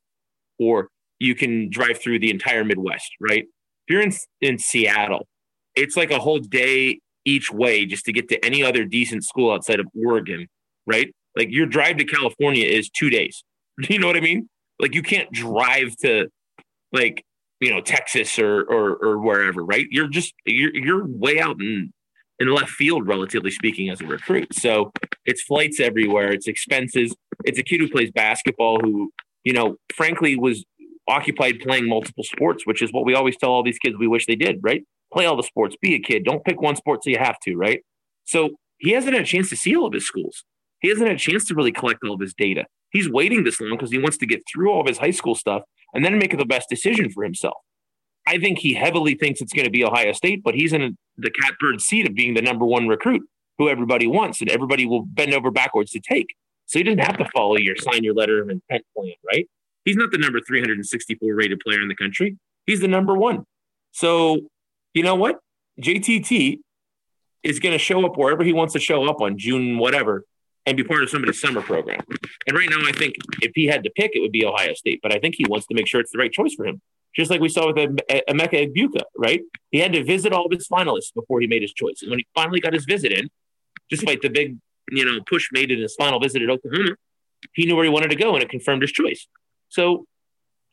or 0.60 0.90
you 1.20 1.34
can 1.34 1.72
drive 1.72 2.00
through 2.00 2.20
the 2.20 2.30
entire 2.30 2.64
Midwest, 2.64 3.12
right? 3.20 3.44
If 3.44 3.90
you're 3.90 4.02
in 4.02 4.14
in 4.42 4.60
Seattle, 4.60 5.28
it's 5.76 5.98
like 5.98 6.12
a 6.12 6.20
whole 6.20 6.40
day 6.40 7.00
each 7.26 7.52
way 7.52 7.86
just 7.86 8.06
to 8.06 8.14
get 8.14 8.30
to 8.30 8.44
any 8.46 8.64
other 8.64 8.84
decent 8.86 9.24
school 9.24 9.52
outside 9.52 9.80
of 9.80 9.88
Oregon, 9.96 10.48
right? 10.86 11.14
Like 11.36 11.50
your 11.52 11.66
drive 11.66 11.98
to 11.98 12.06
California 12.06 12.66
is 12.66 12.90
two 12.90 13.10
days. 13.10 13.44
You 13.90 13.98
know 13.98 14.06
what 14.06 14.18
I 14.18 14.20
mean? 14.20 14.48
Like 14.80 14.94
you 14.94 15.02
can't 15.02 15.32
drive 15.32 15.96
to 16.04 16.28
like 16.92 17.24
you 17.60 17.72
know 17.72 17.82
Texas 17.82 18.38
or 18.38 18.62
or, 18.62 18.96
or 18.98 19.18
wherever, 19.18 19.66
right? 19.66 19.88
You're 19.90 20.10
just 20.10 20.36
you're 20.46 20.76
you're 20.76 21.08
way 21.08 21.40
out 21.40 21.60
in 21.60 21.92
in 22.38 22.54
left 22.54 22.70
field, 22.70 23.08
relatively 23.08 23.50
speaking, 23.50 23.90
as 23.90 24.00
a 24.00 24.06
recruit. 24.06 24.54
So 24.54 24.92
it's 25.26 25.42
flights 25.42 25.80
everywhere, 25.80 26.32
it's 26.32 26.48
expenses. 26.48 27.16
It's 27.46 27.58
a 27.58 27.64
kid 27.64 27.80
who 27.80 27.90
plays 27.90 28.12
basketball 28.12 28.80
who 28.80 29.12
you 29.44 29.54
know, 29.54 29.78
frankly, 29.94 30.36
was 30.38 30.64
occupied 31.08 31.60
playing 31.60 31.88
multiple 31.88 32.24
sports, 32.24 32.66
which 32.66 32.82
is 32.82 32.92
what 32.94 33.06
we 33.06 33.14
always 33.14 33.38
tell 33.38 33.50
all 33.50 33.64
these 33.64 33.80
kids 33.80 33.96
we 33.98 34.08
wish 34.08 34.26
they 34.26 34.36
did, 34.36 34.60
right? 34.62 34.84
Play 35.14 35.26
all 35.26 35.38
the 35.38 35.44
sports, 35.44 35.76
be 35.82 35.96
a 35.96 36.00
kid. 36.00 36.26
Don't 36.26 36.44
pick 36.44 36.62
one 36.62 36.76
sport 36.76 37.04
so 37.04 37.10
you 37.10 37.18
have 37.18 37.40
to, 37.44 37.56
right? 37.56 37.82
So 38.26 38.52
he 38.78 38.92
hasn't 38.92 39.14
had 39.14 39.24
a 39.24 39.28
chance 39.28 39.50
to 39.50 39.56
see 39.56 39.76
all 39.76 39.88
of 39.88 39.94
his 39.94 40.06
schools. 40.06 40.44
He 40.82 40.90
hasn't 40.90 41.08
had 41.08 41.16
a 41.16 41.20
chance 41.20 41.46
to 41.46 41.56
really 41.56 41.72
collect 41.72 42.04
all 42.04 42.14
of 42.14 42.20
his 42.20 42.34
data. 42.34 42.66
He's 42.92 43.10
waiting 43.10 43.44
this 43.44 43.62
long 43.62 43.72
because 43.72 43.92
he 43.92 43.98
wants 43.98 44.18
to 44.18 44.26
get 44.26 44.44
through 44.52 44.72
all 44.72 44.82
of 44.82 44.88
his 44.88 44.98
high 44.98 45.12
school 45.12 45.36
stuff 45.36 45.64
and 45.94 46.04
then 46.04 46.18
make 46.18 46.38
the 46.38 46.46
best 46.46 46.70
decision 46.70 47.10
for 47.10 47.24
himself. 47.24 47.58
I 48.28 48.38
think 48.38 48.60
he 48.60 48.74
heavily 48.74 49.16
thinks 49.16 49.42
it's 49.42 49.54
going 49.54 49.66
to 49.66 49.72
be 49.72 49.84
Ohio 49.84 50.12
State, 50.14 50.44
but 50.44 50.56
he's 50.56 50.74
in 50.74 50.98
the 51.18 51.32
catbird 51.32 51.82
seat 51.82 52.08
of 52.08 52.16
being 52.16 52.34
the 52.34 52.42
number 52.42 52.66
one 52.66 52.88
recruit 52.88 53.22
who 53.58 53.70
everybody 53.70 54.08
wants 54.08 54.42
and 54.42 54.50
everybody 54.50 54.86
will 54.86 55.04
bend 55.06 55.34
over 55.34 55.52
backwards 55.52 55.92
to 55.92 56.00
take. 56.00 56.36
So 56.66 56.80
he 56.80 56.84
doesn't 56.84 57.00
have 57.00 57.18
to 57.18 57.30
follow 57.36 57.58
your 57.58 57.76
sign 57.76 58.04
your 58.04 58.14
letter 58.14 58.42
of 58.42 58.50
intent 58.50 58.84
plan, 58.96 59.14
right? 59.32 59.48
He's 59.86 59.98
not 59.98 60.12
the 60.12 60.18
number 60.18 60.40
364 60.40 61.34
rated 61.34 61.60
player 61.60 61.82
in 61.82 61.88
the 61.88 61.96
country. 61.96 62.38
He's 62.66 62.80
the 62.80 62.88
number 62.88 63.16
one. 63.16 63.46
So 63.92 64.42
you 64.94 65.04
know 65.04 65.16
what? 65.16 65.40
JTT 65.82 66.60
is 67.44 67.60
going 67.60 67.74
to 67.74 67.80
show 67.80 68.06
up 68.06 68.18
wherever 68.18 68.44
he 68.44 68.54
wants 68.54 68.74
to 68.74 68.80
show 68.80 69.06
up 69.06 69.22
on 69.22 69.38
June 69.38 69.78
whatever 69.78 70.26
and 70.66 70.78
be 70.78 70.84
part 70.84 71.04
of 71.04 71.10
somebody's 71.10 71.42
summer 71.42 71.62
program. 71.62 72.00
And 72.48 72.58
right 72.58 72.70
now, 72.70 72.78
I 72.88 72.94
think 72.94 73.16
if 73.42 73.52
he 73.54 73.66
had 73.66 73.84
to 73.84 73.90
pick, 73.90 74.12
it 74.16 74.22
would 74.22 74.32
be 74.32 74.46
Ohio 74.46 74.74
State. 74.74 75.00
But 75.04 75.14
I 75.14 75.20
think 75.20 75.36
he 75.38 75.46
wants 75.48 75.68
to 75.68 75.76
make 75.76 75.88
sure 75.88 76.00
it's 76.00 76.12
the 76.12 76.18
right 76.18 76.32
choice 76.32 76.54
for 76.54 76.66
him. 76.66 76.82
Just 77.16 77.30
like 77.30 77.42
we 77.42 77.50
saw 77.50 77.68
with 77.68 77.76
Emeka 77.76 78.74
Egbuka, 78.74 79.02
right? 79.18 79.42
He 79.70 79.80
had 79.80 79.94
to 79.94 80.04
visit 80.04 80.34
all 80.34 80.46
of 80.46 80.52
his 80.52 80.68
finalists 80.68 81.14
before 81.14 81.42
he 81.42 81.48
made 81.48 81.62
his 81.62 81.74
choice. 81.74 82.02
And 82.02 82.10
when 82.10 82.20
he 82.20 82.28
finally 82.34 82.60
got 82.60 82.74
his 82.74 82.86
visit 82.86 83.12
in, 83.12 83.30
despite 83.90 84.22
the 84.22 84.30
big, 84.30 84.58
you 84.90 85.06
know, 85.06 85.20
push 85.28 85.50
made 85.52 85.70
in 85.70 85.80
his 85.80 85.96
final 85.96 86.20
visit 86.20 86.42
at 86.42 86.50
Oklahoma, 86.50 86.96
he 87.54 87.66
knew 87.66 87.76
where 87.76 87.84
he 87.84 87.92
wanted 87.92 88.10
to 88.10 88.16
go 88.16 88.34
and 88.34 88.44
it 88.44 88.50
confirmed 88.50 88.82
his 88.82 88.92
choice. 88.92 89.28
So 89.70 90.06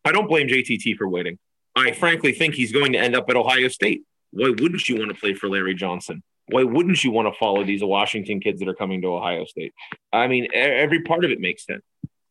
I 0.04 0.12
don't 0.12 0.28
blame 0.28 0.48
JTT 0.48 0.96
for 0.96 1.08
waiting. 1.08 1.38
I 1.76 1.92
frankly 1.92 2.32
think 2.32 2.54
he's 2.54 2.72
going 2.72 2.92
to 2.92 2.98
end 2.98 3.14
up 3.14 3.28
at 3.28 3.36
Ohio 3.36 3.68
State. 3.68 4.02
Why 4.32 4.50
wouldn't 4.50 4.88
you 4.88 4.96
want 4.96 5.10
to 5.12 5.20
play 5.20 5.34
for 5.34 5.48
Larry 5.48 5.74
Johnson? 5.74 6.22
Why 6.46 6.64
wouldn't 6.64 7.04
you 7.04 7.10
want 7.10 7.32
to 7.32 7.38
follow 7.38 7.64
these 7.64 7.82
Washington 7.82 8.40
kids 8.40 8.60
that 8.60 8.68
are 8.68 8.74
coming 8.74 9.02
to 9.02 9.08
Ohio 9.08 9.44
State? 9.44 9.72
I 10.12 10.26
mean, 10.26 10.48
every 10.52 11.02
part 11.02 11.24
of 11.24 11.30
it 11.30 11.40
makes 11.40 11.64
sense. 11.64 11.82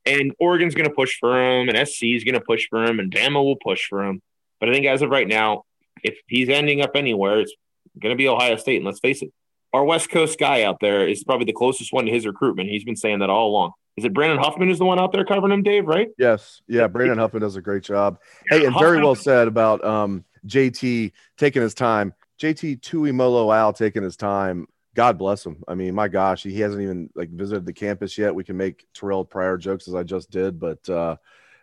And 0.06 0.34
Oregon's 0.39 0.75
going 0.75 0.89
to 0.89 0.96
push 0.96 1.18
for 1.20 1.39
him, 1.39 1.70
and 1.70 1.88
SC 1.88 2.03
is 2.06 2.24
going 2.24 2.36
to 2.36 2.41
push 2.41 2.68
for 2.70 2.84
him, 2.84 3.00
and 3.00 3.12
Bama 3.12 3.44
will 3.44 3.58
push 3.58 3.88
for 3.88 4.03
him. 4.03 4.22
But 4.60 4.70
I 4.70 4.74
think 4.74 4.86
as 4.86 5.01
of 5.01 5.10
right 5.10 5.27
now, 5.27 5.63
if 6.03 6.18
he's 6.27 6.50
ending 6.50 6.82
up 6.82 6.91
anywhere, 6.96 7.39
it's 7.39 7.53
going 8.01 8.13
to 8.13 8.18
be 8.18 8.27
Ohio 8.27 8.56
State. 8.58 8.77
And 8.77 8.86
let's 8.86 9.00
face 9.00 9.22
it, 9.22 9.32
our 9.74 9.84
West 9.84 10.10
Coast 10.10 10.39
guy 10.39 10.63
out 10.63 10.79
there 10.82 11.08
is 11.08 11.24
probably 11.24 11.46
the 11.46 11.53
closest 11.53 11.94
one 11.94 12.06
to 12.06 12.12
his 12.12 12.25
recruitment. 12.25 12.70
He's 12.70 12.84
been 12.84 12.96
saying 12.96 13.20
that 13.20 13.29
all 13.29 13.50
along. 13.50 13.72
Is 13.98 14.06
it 14.06 14.13
Brandon 14.13 14.39
Huffman 14.39 14.70
is 14.70 14.79
the 14.79 14.86
one 14.86 15.00
out 15.00 15.12
there 15.12 15.25
covering 15.25 15.51
him, 15.51 15.62
Dave? 15.62 15.86
Right? 15.86 16.08
Yes. 16.18 16.62
Yeah. 16.68 16.88
Brandon 16.88 17.18
Huffman 17.18 17.41
does 17.41 17.58
a 17.58 17.62
great 17.62 17.84
job. 17.84 18.20
Hey, 18.50 18.65
and 18.65 18.74
very 18.77 19.01
well 19.01 19.15
said 19.15 19.48
about 19.48 19.84
um, 19.84 20.24
JT 20.46 21.12
taking 21.38 21.62
his 21.62 21.74
time. 21.74 22.13
JT 22.41 22.81
Tuimoloau 22.81 23.75
taking 23.75 24.03
his 24.03 24.17
time. 24.17 24.67
God 24.96 25.17
bless 25.17 25.46
him. 25.46 25.63
I 25.67 25.75
mean, 25.75 25.93
my 25.93 26.08
gosh, 26.08 26.43
he 26.43 26.60
hasn't 26.60 26.81
even 26.81 27.10
like 27.15 27.29
visited 27.29 27.65
the 27.65 27.74
campus 27.74 28.17
yet. 28.17 28.36
We 28.36 28.43
can 28.43 28.58
make 28.58 28.86
Terrell 28.93 29.25
Pryor 29.25 29.58
jokes 29.58 29.88
as 29.88 29.96
I 29.96 30.03
just 30.03 30.31
did, 30.31 30.60
but 30.60 30.88
uh, 30.89 31.17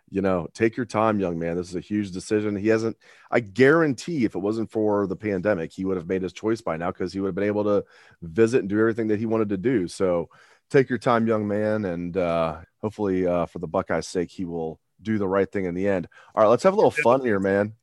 you 0.09 0.21
know, 0.21 0.47
take 0.53 0.77
your 0.77 0.85
time, 0.85 1.19
young 1.19 1.37
man. 1.37 1.57
This 1.57 1.69
is 1.69 1.75
a 1.75 1.81
huge 1.81 2.11
decision. 2.11 2.55
He 2.55 2.69
hasn't, 2.69 2.97
I 3.29 3.41
guarantee 3.41 4.23
if 4.23 4.35
it 4.35 4.39
wasn't 4.39 4.71
for 4.71 5.05
the 5.05 5.15
pandemic, 5.15 5.73
he 5.73 5.83
would 5.83 5.97
have 5.97 6.07
made 6.07 6.21
his 6.21 6.33
choice 6.33 6.61
by 6.61 6.77
now 6.77 6.91
because 6.91 7.11
he 7.11 7.19
would 7.19 7.27
have 7.27 7.35
been 7.35 7.43
able 7.43 7.65
to 7.65 7.83
visit 8.21 8.61
and 8.61 8.69
do 8.69 8.79
everything 8.79 9.07
that 9.09 9.19
he 9.19 9.25
wanted 9.25 9.49
to 9.49 9.57
do. 9.57 9.87
So 9.87 10.29
take 10.69 10.89
your 10.89 10.99
time, 10.99 11.27
young 11.27 11.47
man. 11.47 11.83
And 11.85 12.15
uh, 12.15 12.59
hopefully, 12.81 13.27
uh, 13.27 13.47
for 13.47 13.59
the 13.59 13.67
Buckeyes' 13.67 14.07
sake, 14.07 14.31
he 14.31 14.45
will 14.45 14.79
do 15.01 15.17
the 15.17 15.27
right 15.27 15.51
thing 15.51 15.65
in 15.65 15.75
the 15.75 15.87
end. 15.87 16.07
All 16.33 16.43
right, 16.43 16.49
let's 16.49 16.63
have 16.63 16.73
a 16.73 16.77
little 16.77 16.91
fun 16.91 17.21
here, 17.21 17.39
man. 17.39 17.73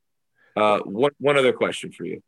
Uh, 0.56 0.78
one, 0.80 1.12
one 1.18 1.36
other 1.36 1.52
question 1.52 1.92
for 1.92 2.04
you. 2.04 2.22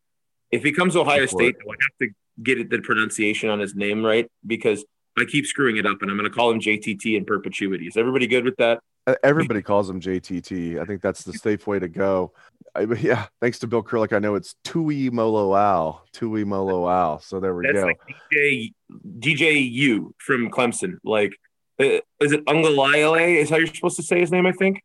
If 0.50 0.62
he 0.62 0.73
comes 0.73 0.95
to 0.95 1.00
Ohio 1.00 1.26
State, 1.26 1.56
do 1.59 1.71
I 1.71 1.75
have 1.80 2.09
to 2.09 2.14
get 2.42 2.59
it 2.59 2.71
the 2.71 2.80
pronunciation 2.80 3.49
on 3.50 3.59
his 3.59 3.75
name 3.75 4.04
right? 4.04 4.30
Because 4.47 4.85
I 5.18 5.25
keep 5.25 5.47
screwing 5.47 5.76
it 5.76 5.87
up 5.87 6.02
and 6.02 6.11
I'm 6.11 6.16
going 6.16 6.28
to 6.28 6.35
call 6.35 6.50
him 6.50 6.61
JTT 6.61 7.16
in 7.16 7.25
perpetuity. 7.25 7.87
Is 7.87 7.97
everybody 7.97 8.26
good 8.26 8.45
with 8.45 8.56
that? 8.56 8.80
Everybody 9.23 9.62
calls 9.62 9.88
him 9.88 10.00
JTT. 10.00 10.80
I 10.80 10.85
think 10.85 11.00
that's 11.00 11.23
the 11.23 11.33
safe 11.33 11.66
way 11.66 11.78
to 11.78 11.88
go. 11.88 12.33
I, 12.75 12.83
yeah, 13.00 13.26
thanks 13.40 13.61
to 13.61 13.68
Bill 13.68 13.83
Kurelic, 13.83 14.12
I 14.12 14.18
know 14.18 14.35
it's 14.35 14.56
Tui 14.64 15.11
Molo 15.11 15.54
Al. 15.54 16.04
Tui 16.12 16.45
Molo 16.45 16.88
Al. 16.88 17.21
So 17.21 17.38
there 17.38 17.54
we 17.54 17.66
that's 17.66 17.78
go. 17.78 17.87
Like 17.87 18.00
DJ 18.33 18.73
DJU 19.21 20.11
from 20.18 20.50
Clemson. 20.50 20.99
Like, 21.04 21.37
uh, 21.80 22.00
is 22.21 22.33
it 22.33 22.45
Ungalale? 22.47 23.37
Is 23.37 23.49
how 23.49 23.56
you're 23.56 23.68
supposed 23.68 23.97
to 23.97 24.02
say 24.02 24.21
his 24.21 24.33
name? 24.33 24.45
I 24.45 24.52
think. 24.52 24.83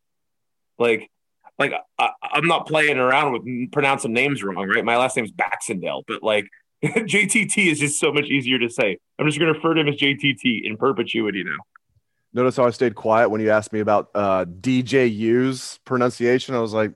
Like, 0.77 1.09
like 1.61 1.73
I, 1.97 2.09
am 2.35 2.47
not 2.47 2.67
playing 2.67 2.97
around 2.97 3.33
with 3.33 3.71
pronouncing 3.71 4.13
names 4.13 4.43
wrong, 4.43 4.67
right? 4.67 4.83
My 4.83 4.97
last 4.97 5.15
name's 5.15 5.31
Baxendell, 5.31 6.03
but 6.07 6.23
like 6.23 6.47
JTT 6.83 7.71
is 7.71 7.79
just 7.79 7.99
so 7.99 8.11
much 8.11 8.25
easier 8.25 8.57
to 8.59 8.69
say. 8.69 8.97
I'm 9.19 9.27
just 9.27 9.39
going 9.39 9.53
to 9.53 9.57
refer 9.57 9.75
to 9.75 9.81
him 9.81 9.87
as 9.87 9.95
JTT 9.95 10.65
in 10.65 10.77
perpetuity 10.77 11.43
now. 11.43 11.57
Notice 12.33 12.57
how 12.57 12.65
I 12.65 12.71
stayed 12.71 12.95
quiet 12.95 13.29
when 13.29 13.41
you 13.41 13.51
asked 13.51 13.73
me 13.73 13.81
about 13.81 14.09
uh, 14.15 14.45
DJU's 14.45 15.79
pronunciation. 15.85 16.55
I 16.55 16.59
was 16.59 16.73
like, 16.73 16.93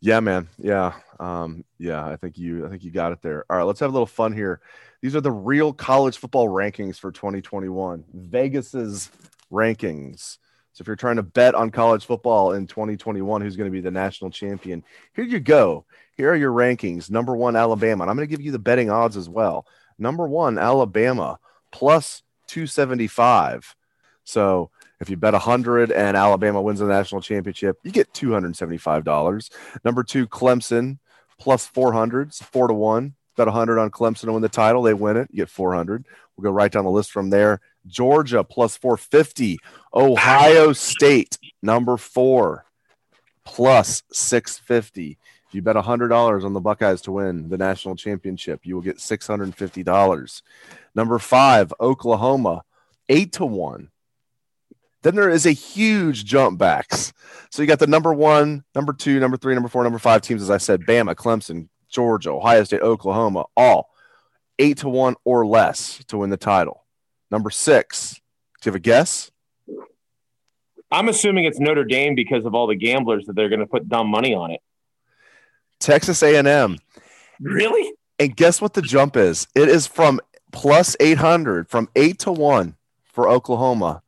"Yeah, 0.00 0.20
man, 0.20 0.48
yeah, 0.58 0.94
um, 1.18 1.64
yeah. 1.76 2.06
I 2.06 2.16
think 2.16 2.38
you, 2.38 2.64
I 2.64 2.70
think 2.70 2.84
you 2.84 2.92
got 2.92 3.12
it 3.12 3.20
there." 3.20 3.44
All 3.50 3.56
right, 3.56 3.64
let's 3.64 3.80
have 3.80 3.90
a 3.90 3.92
little 3.92 4.06
fun 4.06 4.32
here. 4.32 4.60
These 5.02 5.16
are 5.16 5.20
the 5.20 5.32
real 5.32 5.72
college 5.72 6.16
football 6.18 6.48
rankings 6.48 6.98
for 6.98 7.10
2021. 7.10 8.04
Vegas's 8.14 9.10
rankings. 9.52 10.38
So 10.78 10.82
if 10.82 10.86
you're 10.86 10.94
trying 10.94 11.16
to 11.16 11.24
bet 11.24 11.56
on 11.56 11.72
college 11.72 12.06
football 12.06 12.52
in 12.52 12.68
2021, 12.68 13.40
who's 13.40 13.56
going 13.56 13.68
to 13.68 13.72
be 13.72 13.80
the 13.80 13.90
national 13.90 14.30
champion? 14.30 14.84
Here 15.12 15.24
you 15.24 15.40
go. 15.40 15.86
Here 16.16 16.30
are 16.30 16.36
your 16.36 16.52
rankings. 16.52 17.10
Number 17.10 17.34
one, 17.34 17.56
Alabama. 17.56 18.04
And 18.04 18.10
I'm 18.10 18.16
going 18.16 18.28
to 18.28 18.30
give 18.30 18.40
you 18.40 18.52
the 18.52 18.60
betting 18.60 18.88
odds 18.88 19.16
as 19.16 19.28
well. 19.28 19.66
Number 19.98 20.28
one, 20.28 20.56
Alabama 20.56 21.40
plus 21.72 22.22
275. 22.46 23.74
So 24.22 24.70
if 25.00 25.10
you 25.10 25.16
bet 25.16 25.32
100 25.32 25.90
and 25.90 26.16
Alabama 26.16 26.62
wins 26.62 26.78
the 26.78 26.86
national 26.86 27.22
championship, 27.22 27.78
you 27.82 27.90
get 27.90 28.12
$275. 28.12 29.50
Number 29.84 30.04
two, 30.04 30.28
Clemson 30.28 30.98
plus 31.40 31.66
400, 31.66 32.32
so 32.32 32.44
four 32.44 32.68
to 32.68 32.74
one. 32.74 33.16
Bet 33.36 33.48
100 33.48 33.80
on 33.80 33.90
Clemson 33.90 34.26
to 34.26 34.32
win 34.32 34.42
the 34.42 34.48
title. 34.48 34.82
They 34.82 34.94
win 34.94 35.16
it, 35.16 35.28
you 35.32 35.38
get 35.38 35.50
400. 35.50 36.06
We'll 36.36 36.44
go 36.44 36.54
right 36.54 36.70
down 36.70 36.84
the 36.84 36.90
list 36.92 37.10
from 37.10 37.30
there. 37.30 37.60
Georgia 37.86 38.44
plus 38.44 38.76
450. 38.76 39.58
Ohio 39.94 40.72
State, 40.72 41.38
number 41.62 41.96
four, 41.96 42.64
plus 43.44 44.02
650. 44.12 45.18
If 45.48 45.54
you 45.54 45.62
bet 45.62 45.76
$100 45.76 46.44
on 46.44 46.52
the 46.52 46.60
Buckeyes 46.60 47.00
to 47.02 47.12
win 47.12 47.48
the 47.48 47.56
national 47.56 47.96
championship, 47.96 48.60
you 48.64 48.74
will 48.74 48.82
get 48.82 48.98
$650. 48.98 50.42
Number 50.94 51.18
five, 51.18 51.72
Oklahoma, 51.80 52.64
eight 53.08 53.32
to 53.32 53.46
one. 53.46 53.90
Then 55.02 55.14
there 55.14 55.30
is 55.30 55.46
a 55.46 55.52
huge 55.52 56.24
jump 56.24 56.58
Bax. 56.58 57.14
So 57.50 57.62
you 57.62 57.68
got 57.68 57.78
the 57.78 57.86
number 57.86 58.12
one, 58.12 58.64
number 58.74 58.92
two, 58.92 59.18
number 59.20 59.38
three, 59.38 59.54
number 59.54 59.70
four, 59.70 59.84
number 59.84 59.98
five 59.98 60.20
teams, 60.20 60.42
as 60.42 60.50
I 60.50 60.58
said 60.58 60.82
Bama, 60.82 61.14
Clemson, 61.14 61.68
Georgia, 61.88 62.32
Ohio 62.32 62.64
State, 62.64 62.82
Oklahoma, 62.82 63.44
all 63.56 63.88
eight 64.58 64.78
to 64.78 64.88
one 64.88 65.14
or 65.24 65.46
less 65.46 66.04
to 66.08 66.18
win 66.18 66.30
the 66.30 66.36
title. 66.36 66.84
Number 67.30 67.50
six, 67.50 68.14
do 68.60 68.68
you 68.68 68.72
have 68.72 68.76
a 68.76 68.80
guess? 68.80 69.30
I'm 70.90 71.08
assuming 71.08 71.44
it's 71.44 71.60
Notre 71.60 71.84
Dame 71.84 72.14
because 72.14 72.46
of 72.46 72.54
all 72.54 72.66
the 72.66 72.76
gamblers 72.76 73.26
that 73.26 73.36
they're 73.36 73.50
going 73.50 73.60
to 73.60 73.66
put 73.66 73.88
dumb 73.88 74.08
money 74.08 74.34
on 74.34 74.50
it. 74.50 74.60
Texas 75.78 76.22
A&M. 76.22 76.78
Really? 77.40 77.92
And 78.18 78.34
guess 78.34 78.60
what 78.60 78.74
the 78.74 78.82
jump 78.82 79.16
is? 79.16 79.46
It 79.54 79.68
is 79.68 79.86
from 79.86 80.20
plus 80.50 80.96
800 80.98 81.68
from 81.68 81.88
8 81.94 82.18
to 82.20 82.32
1 82.32 82.74
for 83.04 83.28
Oklahoma 83.28 84.02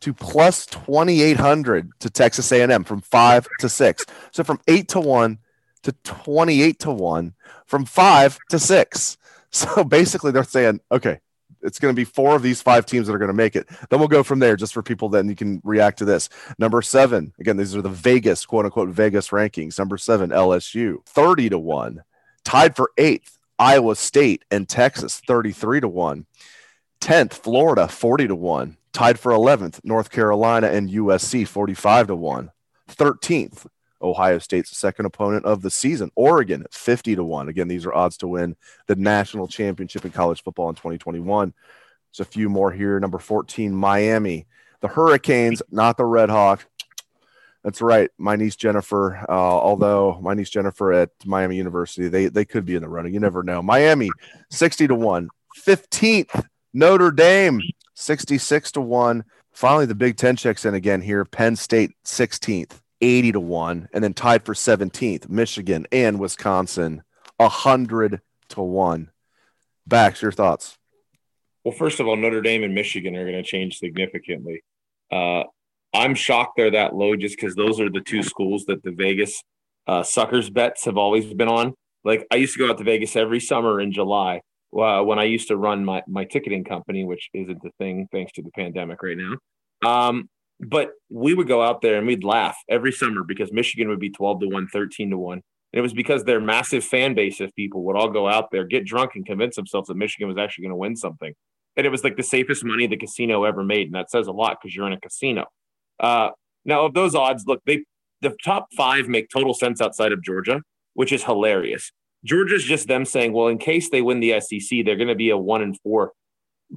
to 0.00 0.14
plus 0.14 0.64
2800 0.66 1.90
to 1.98 2.10
Texas 2.10 2.52
A&M 2.52 2.84
from 2.84 3.00
5 3.00 3.48
to 3.58 3.68
6. 3.68 4.06
So 4.30 4.44
from 4.44 4.60
8 4.68 4.88
to 4.88 5.00
1 5.00 5.38
to 5.82 5.92
28 6.04 6.78
to 6.80 6.90
1 6.92 7.34
from 7.66 7.84
5 7.84 8.38
to 8.50 8.58
6. 8.58 9.16
So 9.50 9.82
basically 9.82 10.30
they're 10.30 10.44
saying, 10.44 10.80
okay, 10.92 11.20
it's 11.62 11.78
going 11.78 11.94
to 11.94 11.96
be 11.96 12.04
four 12.04 12.34
of 12.34 12.42
these 12.42 12.62
five 12.62 12.86
teams 12.86 13.06
that 13.06 13.14
are 13.14 13.18
going 13.18 13.28
to 13.28 13.34
make 13.34 13.56
it. 13.56 13.68
Then 13.88 13.98
we'll 13.98 14.08
go 14.08 14.22
from 14.22 14.38
there 14.38 14.56
just 14.56 14.74
for 14.74 14.82
people 14.82 15.08
then 15.08 15.28
you 15.28 15.36
can 15.36 15.60
react 15.64 15.98
to 15.98 16.04
this. 16.04 16.28
Number 16.58 16.82
seven, 16.82 17.32
again, 17.38 17.56
these 17.56 17.74
are 17.76 17.82
the 17.82 17.88
Vegas, 17.88 18.44
quote 18.46 18.64
unquote, 18.64 18.90
Vegas 18.90 19.28
rankings. 19.28 19.78
Number 19.78 19.98
seven, 19.98 20.30
LSU, 20.30 21.04
30 21.06 21.50
to 21.50 21.58
1. 21.58 22.02
Tied 22.44 22.76
for 22.76 22.90
eighth, 22.96 23.38
Iowa 23.58 23.96
State 23.96 24.44
and 24.50 24.68
Texas 24.68 25.20
33 25.26 25.80
to 25.80 25.88
1. 25.88 26.26
10th, 27.00 27.34
Florida 27.34 27.88
40 27.88 28.28
to 28.28 28.34
1. 28.34 28.76
Tied 28.92 29.18
for 29.18 29.32
11th, 29.32 29.84
North 29.84 30.10
Carolina 30.10 30.68
and 30.68 30.90
USC 30.90 31.46
45 31.46 32.08
to 32.08 32.16
1. 32.16 32.50
13th, 32.90 33.66
Ohio 34.00 34.38
State's 34.38 34.76
second 34.76 35.06
opponent 35.06 35.44
of 35.44 35.62
the 35.62 35.70
season, 35.70 36.10
Oregon 36.14 36.64
50 36.70 37.16
to 37.16 37.24
1. 37.24 37.48
Again, 37.48 37.68
these 37.68 37.86
are 37.86 37.94
odds 37.94 38.16
to 38.18 38.28
win 38.28 38.56
the 38.86 38.96
national 38.96 39.48
championship 39.48 40.04
in 40.04 40.10
college 40.10 40.42
football 40.42 40.68
in 40.68 40.74
2021. 40.74 41.52
There's 42.12 42.26
a 42.26 42.30
few 42.30 42.48
more 42.48 42.72
here. 42.72 42.98
Number 43.00 43.18
14, 43.18 43.74
Miami. 43.74 44.46
The 44.80 44.88
Hurricanes, 44.88 45.62
not 45.70 45.96
the 45.96 46.04
Red 46.04 46.30
Hawk. 46.30 46.66
That's 47.64 47.82
right. 47.82 48.10
My 48.18 48.36
niece 48.36 48.56
Jennifer, 48.56 49.16
uh, 49.28 49.32
although 49.32 50.18
my 50.22 50.34
niece 50.34 50.50
Jennifer 50.50 50.92
at 50.92 51.10
Miami 51.24 51.56
University, 51.56 52.08
they 52.08 52.26
they 52.26 52.44
could 52.44 52.64
be 52.64 52.76
in 52.76 52.82
the 52.82 52.88
running. 52.88 53.12
You 53.12 53.20
never 53.20 53.42
know. 53.42 53.62
Miami, 53.62 54.08
60 54.50 54.86
to 54.88 54.94
1. 54.94 55.28
15th, 55.58 56.46
Notre 56.72 57.10
Dame, 57.10 57.60
66 57.94 58.72
to 58.72 58.80
1. 58.80 59.24
Finally, 59.52 59.86
the 59.86 59.94
Big 59.94 60.16
Ten 60.16 60.36
checks 60.36 60.64
in 60.64 60.74
again 60.74 61.00
here. 61.00 61.24
Penn 61.24 61.56
State, 61.56 61.90
16th, 62.04 62.80
80 63.00 63.32
to 63.32 63.40
1. 63.40 63.88
And 63.92 64.02
then 64.02 64.14
tied 64.14 64.44
for 64.44 64.54
17th, 64.54 65.28
Michigan 65.28 65.86
and 65.92 66.18
Wisconsin, 66.18 67.02
100 67.36 68.20
to 68.50 68.60
1. 68.60 69.10
Bax, 69.86 70.22
your 70.22 70.32
thoughts? 70.32 70.78
Well, 71.64 71.74
first 71.74 72.00
of 72.00 72.06
all, 72.06 72.16
Notre 72.16 72.40
Dame 72.40 72.64
and 72.64 72.74
Michigan 72.74 73.16
are 73.16 73.24
going 73.24 73.42
to 73.42 73.42
change 73.42 73.78
significantly. 73.78 74.62
Uh, 75.10 75.44
I'm 75.94 76.14
shocked 76.14 76.54
they're 76.56 76.70
that 76.72 76.94
low 76.94 77.16
just 77.16 77.36
because 77.36 77.54
those 77.54 77.80
are 77.80 77.90
the 77.90 78.00
two 78.00 78.22
schools 78.22 78.64
that 78.66 78.82
the 78.82 78.92
Vegas 78.92 79.42
uh, 79.86 80.02
suckers 80.02 80.50
bets 80.50 80.84
have 80.84 80.98
always 80.98 81.32
been 81.32 81.48
on. 81.48 81.74
Like 82.04 82.26
I 82.30 82.36
used 82.36 82.54
to 82.54 82.58
go 82.58 82.70
out 82.70 82.78
to 82.78 82.84
Vegas 82.84 83.16
every 83.16 83.40
summer 83.40 83.80
in 83.80 83.92
July 83.92 84.42
uh, 84.78 85.02
when 85.02 85.18
I 85.18 85.24
used 85.24 85.48
to 85.48 85.56
run 85.56 85.84
my 85.84 86.02
my 86.06 86.24
ticketing 86.24 86.64
company, 86.64 87.04
which 87.04 87.28
isn't 87.34 87.62
the 87.62 87.70
thing 87.78 88.06
thanks 88.12 88.32
to 88.32 88.42
the 88.42 88.50
pandemic 88.50 89.02
right 89.02 89.16
now. 89.16 89.36
Um, 89.88 90.28
but 90.60 90.90
we 91.08 91.34
would 91.34 91.48
go 91.48 91.62
out 91.62 91.82
there 91.82 91.98
and 91.98 92.06
we'd 92.06 92.24
laugh 92.24 92.56
every 92.68 92.92
summer 92.92 93.22
because 93.22 93.52
Michigan 93.52 93.88
would 93.88 94.00
be 94.00 94.10
12 94.10 94.40
to 94.40 94.48
1, 94.48 94.68
13 94.68 95.10
to 95.10 95.18
1. 95.18 95.32
And 95.72 95.78
it 95.78 95.82
was 95.82 95.92
because 95.92 96.24
their 96.24 96.40
massive 96.40 96.84
fan 96.84 97.14
base 97.14 97.40
of 97.40 97.54
people 97.54 97.84
would 97.84 97.96
all 97.96 98.10
go 98.10 98.28
out 98.28 98.50
there, 98.50 98.64
get 98.64 98.86
drunk, 98.86 99.12
and 99.14 99.24
convince 99.24 99.56
themselves 99.56 99.88
that 99.88 99.96
Michigan 99.96 100.26
was 100.28 100.38
actually 100.38 100.62
going 100.62 100.72
to 100.72 100.76
win 100.76 100.96
something. 100.96 101.34
And 101.76 101.86
it 101.86 101.90
was 101.90 102.02
like 102.02 102.16
the 102.16 102.22
safest 102.22 102.64
money 102.64 102.86
the 102.86 102.96
casino 102.96 103.44
ever 103.44 103.62
made. 103.62 103.86
And 103.86 103.94
that 103.94 104.10
says 104.10 104.26
a 104.26 104.32
lot 104.32 104.58
because 104.60 104.74
you're 104.74 104.86
in 104.86 104.94
a 104.94 105.00
casino. 105.00 105.44
Uh, 106.00 106.30
now, 106.64 106.86
of 106.86 106.94
those 106.94 107.14
odds, 107.14 107.44
look, 107.46 107.60
they 107.66 107.84
the 108.20 108.34
top 108.44 108.66
five 108.76 109.08
make 109.08 109.28
total 109.28 109.54
sense 109.54 109.80
outside 109.80 110.10
of 110.10 110.22
Georgia, 110.22 110.62
which 110.94 111.12
is 111.12 111.22
hilarious. 111.22 111.92
Georgia's 112.24 112.64
just 112.64 112.88
them 112.88 113.04
saying, 113.04 113.32
well, 113.32 113.46
in 113.46 113.58
case 113.58 113.90
they 113.90 114.02
win 114.02 114.18
the 114.18 114.40
SEC, 114.40 114.84
they're 114.84 114.96
going 114.96 115.08
to 115.08 115.14
be 115.14 115.30
a 115.30 115.38
one 115.38 115.62
and 115.62 115.78
four 115.82 116.12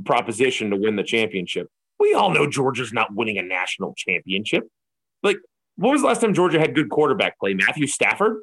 proposition 0.05 0.69
to 0.69 0.75
win 0.75 0.95
the 0.95 1.03
championship. 1.03 1.67
We 2.01 2.13
all 2.13 2.31
know 2.31 2.49
Georgia's 2.49 2.91
not 2.91 3.13
winning 3.13 3.37
a 3.37 3.43
national 3.43 3.93
championship. 3.95 4.63
Like, 5.23 5.37
what 5.75 5.91
was 5.91 6.01
the 6.01 6.07
last 6.07 6.21
time 6.21 6.33
Georgia 6.33 6.59
had 6.59 6.75
good 6.75 6.89
quarterback 6.89 7.39
play? 7.39 7.53
Matthew 7.53 7.87
Stafford? 7.87 8.37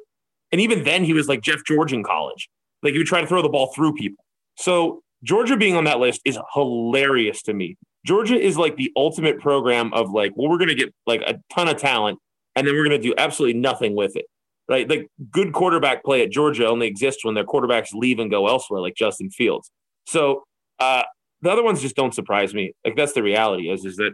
And 0.51 0.59
even 0.61 0.83
then, 0.83 1.03
he 1.03 1.13
was 1.13 1.27
like 1.27 1.41
Jeff 1.41 1.63
George 1.65 1.93
in 1.93 2.03
college. 2.03 2.49
Like, 2.81 2.93
he 2.93 2.97
would 2.97 3.07
try 3.07 3.21
to 3.21 3.27
throw 3.27 3.41
the 3.41 3.49
ball 3.49 3.73
through 3.75 3.93
people. 3.93 4.23
So, 4.57 5.01
Georgia 5.23 5.57
being 5.57 5.75
on 5.75 5.83
that 5.83 5.99
list 5.99 6.21
is 6.23 6.39
hilarious 6.53 7.41
to 7.43 7.53
me. 7.53 7.75
Georgia 8.05 8.39
is 8.39 8.57
like 8.57 8.77
the 8.77 8.91
ultimate 8.95 9.39
program 9.41 9.93
of 9.93 10.09
like, 10.11 10.31
well, 10.35 10.49
we're 10.49 10.57
going 10.57 10.69
to 10.69 10.75
get 10.75 10.93
like 11.05 11.21
a 11.21 11.39
ton 11.53 11.67
of 11.67 11.75
talent 11.77 12.17
and 12.55 12.65
then 12.65 12.73
we're 12.73 12.87
going 12.87 12.99
to 12.99 13.07
do 13.07 13.13
absolutely 13.17 13.59
nothing 13.59 13.95
with 13.95 14.15
it. 14.15 14.25
right? 14.69 14.89
Like 14.89 15.07
good 15.31 15.51
quarterback 15.51 16.03
play 16.03 16.21
at 16.21 16.29
Georgia 16.29 16.67
only 16.67 16.87
exists 16.87 17.25
when 17.25 17.33
their 17.33 17.43
quarterbacks 17.43 17.93
leave 17.93 18.19
and 18.19 18.31
go 18.31 18.47
elsewhere, 18.47 18.79
like 18.79 18.95
Justin 18.95 19.29
Fields. 19.31 19.69
So 20.05 20.43
uh, 20.79 21.03
the 21.41 21.49
other 21.49 21.63
ones 21.63 21.81
just 21.81 21.95
don't 21.95 22.13
surprise 22.13 22.53
me. 22.53 22.73
Like 22.85 22.95
that's 22.95 23.13
the 23.13 23.23
reality 23.23 23.69
is 23.69 23.85
is 23.85 23.97
that 23.97 24.11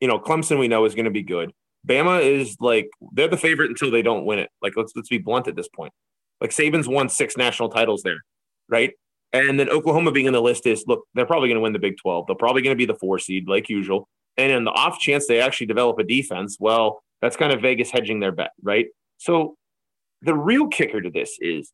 you 0.00 0.08
know 0.08 0.18
Clemson 0.18 0.58
we 0.58 0.68
know 0.68 0.84
is 0.84 0.94
going 0.94 1.04
to 1.04 1.10
be 1.10 1.22
good. 1.22 1.52
Bama 1.86 2.22
is 2.22 2.56
like 2.60 2.90
they're 3.12 3.28
the 3.28 3.36
favorite 3.36 3.70
until 3.70 3.90
they 3.90 4.02
don't 4.02 4.24
win 4.24 4.38
it. 4.38 4.50
Like 4.62 4.74
let's 4.76 4.92
let's 4.94 5.08
be 5.08 5.18
blunt 5.18 5.48
at 5.48 5.56
this 5.56 5.68
point. 5.68 5.92
Like 6.40 6.50
Saban's 6.50 6.88
won 6.88 7.08
six 7.08 7.36
national 7.36 7.68
titles 7.68 8.02
there, 8.02 8.22
right? 8.68 8.92
And 9.32 9.60
then 9.60 9.68
Oklahoma 9.68 10.10
being 10.10 10.26
in 10.26 10.32
the 10.32 10.42
list 10.42 10.66
is 10.66 10.84
look, 10.86 11.04
they're 11.14 11.26
probably 11.26 11.48
going 11.48 11.56
to 11.56 11.62
win 11.62 11.72
the 11.72 11.78
Big 11.78 11.96
12. 11.98 12.26
They're 12.26 12.36
probably 12.36 12.62
going 12.62 12.74
to 12.74 12.78
be 12.78 12.86
the 12.86 12.98
four 12.98 13.18
seed, 13.18 13.48
like 13.48 13.68
usual. 13.68 14.08
And 14.36 14.50
in 14.50 14.64
the 14.64 14.70
off 14.70 14.98
chance 14.98 15.26
they 15.26 15.40
actually 15.40 15.66
develop 15.66 15.98
a 15.98 16.04
defense, 16.04 16.56
well, 16.58 17.02
that's 17.20 17.36
kind 17.36 17.52
of 17.52 17.60
Vegas 17.60 17.90
hedging 17.90 18.20
their 18.20 18.32
bet, 18.32 18.50
right? 18.62 18.86
So 19.18 19.56
the 20.22 20.34
real 20.34 20.68
kicker 20.68 21.00
to 21.00 21.10
this 21.10 21.36
is 21.40 21.72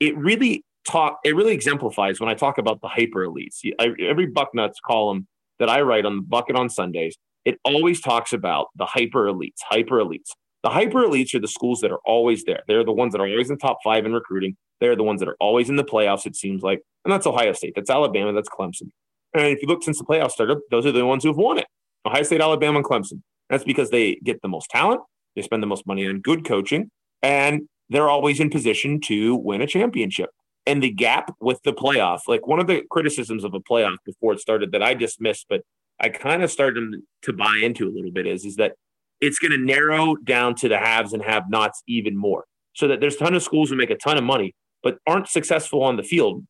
it 0.00 0.16
really 0.16 0.64
talk 0.86 1.18
it 1.24 1.36
really 1.36 1.54
exemplifies 1.54 2.20
when 2.20 2.28
I 2.28 2.34
talk 2.34 2.58
about 2.58 2.80
the 2.80 2.88
hyper 2.88 3.26
elites. 3.26 3.60
I, 3.78 3.92
every 4.00 4.26
Bucknuts 4.26 4.76
column 4.84 5.26
that 5.58 5.68
I 5.68 5.80
write 5.82 6.04
on 6.04 6.16
the 6.16 6.22
bucket 6.22 6.56
on 6.56 6.68
Sundays, 6.68 7.16
it 7.44 7.58
always 7.64 8.00
talks 8.00 8.32
about 8.32 8.68
the 8.76 8.86
hyper 8.86 9.26
elites, 9.26 9.60
hyper 9.62 9.96
elites. 9.96 10.30
The 10.62 10.70
hyper 10.70 11.04
elites 11.04 11.34
are 11.34 11.40
the 11.40 11.48
schools 11.48 11.80
that 11.80 11.90
are 11.90 12.00
always 12.04 12.44
there. 12.44 12.62
They're 12.68 12.84
the 12.84 12.92
ones 12.92 13.12
that 13.12 13.20
are 13.20 13.26
always 13.26 13.50
in 13.50 13.56
the 13.56 13.60
top 13.60 13.78
five 13.82 14.06
in 14.06 14.12
recruiting. 14.12 14.56
They're 14.80 14.96
the 14.96 15.02
ones 15.02 15.20
that 15.20 15.28
are 15.28 15.36
always 15.40 15.68
in 15.68 15.76
the 15.76 15.84
playoffs, 15.84 16.26
it 16.26 16.36
seems 16.36 16.62
like. 16.62 16.80
And 17.04 17.12
that's 17.12 17.26
Ohio 17.26 17.52
State. 17.52 17.72
That's 17.74 17.90
Alabama. 17.90 18.32
That's 18.32 18.48
Clemson. 18.48 18.90
And 19.34 19.46
if 19.46 19.60
you 19.62 19.68
look 19.68 19.82
since 19.82 19.98
the 19.98 20.04
playoffs 20.04 20.32
started, 20.32 20.58
those 20.70 20.86
are 20.86 20.92
the 20.92 21.04
ones 21.06 21.24
who've 21.24 21.36
won 21.36 21.58
it. 21.58 21.66
Ohio 22.06 22.22
State, 22.22 22.40
Alabama, 22.40 22.78
and 22.78 22.86
Clemson. 22.86 23.22
That's 23.50 23.64
because 23.64 23.90
they 23.90 24.16
get 24.24 24.40
the 24.42 24.48
most 24.48 24.70
talent, 24.70 25.00
they 25.36 25.42
spend 25.42 25.62
the 25.62 25.66
most 25.66 25.86
money 25.86 26.06
on 26.06 26.20
good 26.20 26.44
coaching, 26.44 26.90
and 27.22 27.62
they're 27.88 28.08
always 28.08 28.40
in 28.40 28.50
position 28.50 29.00
to 29.02 29.34
win 29.36 29.60
a 29.62 29.66
championship. 29.66 30.30
And 30.66 30.82
the 30.82 30.90
gap 30.90 31.34
with 31.40 31.60
the 31.64 31.72
playoff, 31.72 32.20
like 32.28 32.46
one 32.46 32.60
of 32.60 32.66
the 32.66 32.82
criticisms 32.90 33.42
of 33.42 33.54
a 33.54 33.60
playoff 33.60 33.96
before 34.04 34.32
it 34.32 34.40
started 34.40 34.72
that 34.72 34.82
I 34.82 34.94
dismissed, 34.94 35.46
but 35.48 35.62
I 35.98 36.08
kind 36.08 36.42
of 36.42 36.50
started 36.50 37.02
to 37.22 37.32
buy 37.32 37.60
into 37.62 37.88
a 37.88 37.92
little 37.92 38.12
bit 38.12 38.26
is, 38.26 38.44
is 38.44 38.56
that 38.56 38.74
it's 39.20 39.38
going 39.38 39.52
to 39.52 39.58
narrow 39.58 40.16
down 40.16 40.54
to 40.56 40.68
the 40.68 40.78
haves 40.78 41.12
and 41.12 41.22
have 41.22 41.50
nots 41.50 41.82
even 41.86 42.16
more. 42.16 42.44
So 42.74 42.88
that 42.88 43.00
there's 43.00 43.16
a 43.16 43.18
ton 43.18 43.34
of 43.34 43.42
schools 43.42 43.70
who 43.70 43.76
make 43.76 43.90
a 43.90 43.96
ton 43.96 44.16
of 44.16 44.24
money, 44.24 44.54
but 44.82 44.98
aren't 45.06 45.28
successful 45.28 45.82
on 45.82 45.96
the 45.96 46.02
field. 46.02 46.44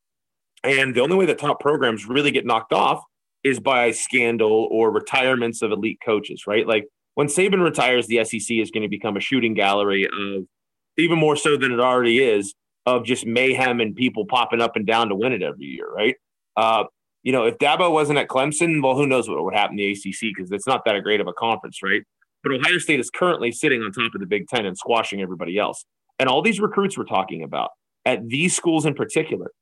And 0.62 0.94
the 0.94 1.00
only 1.00 1.16
way 1.16 1.26
the 1.26 1.34
top 1.34 1.58
programs 1.58 2.06
really 2.06 2.30
get 2.30 2.46
knocked 2.46 2.72
off 2.72 3.02
is 3.42 3.58
by 3.58 3.90
scandal 3.90 4.68
or 4.70 4.90
retirements 4.90 5.62
of 5.62 5.72
elite 5.72 5.98
coaches, 6.04 6.46
right? 6.46 6.66
Like 6.66 6.86
when 7.14 7.26
Saban 7.26 7.62
retires, 7.62 8.06
the 8.06 8.24
SEC 8.24 8.56
is 8.56 8.70
going 8.70 8.82
to 8.82 8.88
become 8.88 9.16
a 9.16 9.20
shooting 9.20 9.54
gallery 9.54 10.06
of 10.06 10.44
even 10.96 11.18
more 11.18 11.36
so 11.36 11.56
than 11.56 11.72
it 11.72 11.80
already 11.80 12.22
is 12.22 12.54
of 12.86 13.04
just 13.04 13.26
mayhem 13.26 13.80
and 13.80 13.94
people 13.94 14.26
popping 14.26 14.60
up 14.60 14.76
and 14.76 14.86
down 14.86 15.08
to 15.08 15.14
win 15.14 15.32
it 15.32 15.42
every 15.42 15.66
year, 15.66 15.88
right? 15.90 16.16
Uh, 16.56 16.84
you 17.22 17.32
know, 17.32 17.44
if 17.44 17.58
Dabo 17.58 17.92
wasn't 17.92 18.18
at 18.18 18.28
Clemson, 18.28 18.82
well, 18.82 18.96
who 18.96 19.06
knows 19.06 19.28
what 19.28 19.42
would 19.44 19.54
happen 19.54 19.76
to 19.76 19.82
the 19.82 19.92
ACC 19.92 20.34
because 20.34 20.50
it's 20.50 20.66
not 20.66 20.84
that 20.84 21.00
great 21.02 21.20
of 21.20 21.28
a 21.28 21.32
conference, 21.32 21.82
right? 21.82 22.02
But 22.42 22.52
Ohio 22.52 22.78
State 22.78 22.98
is 22.98 23.10
currently 23.10 23.52
sitting 23.52 23.82
on 23.82 23.92
top 23.92 24.14
of 24.14 24.20
the 24.20 24.26
Big 24.26 24.48
Ten 24.48 24.66
and 24.66 24.76
squashing 24.76 25.20
everybody 25.22 25.58
else. 25.58 25.84
And 26.18 26.28
all 26.28 26.42
these 26.42 26.60
recruits 26.60 26.98
we're 26.98 27.04
talking 27.04 27.44
about 27.44 27.70
at 28.04 28.28
these 28.28 28.56
schools 28.56 28.84
in 28.84 28.94
particular, 28.94 29.52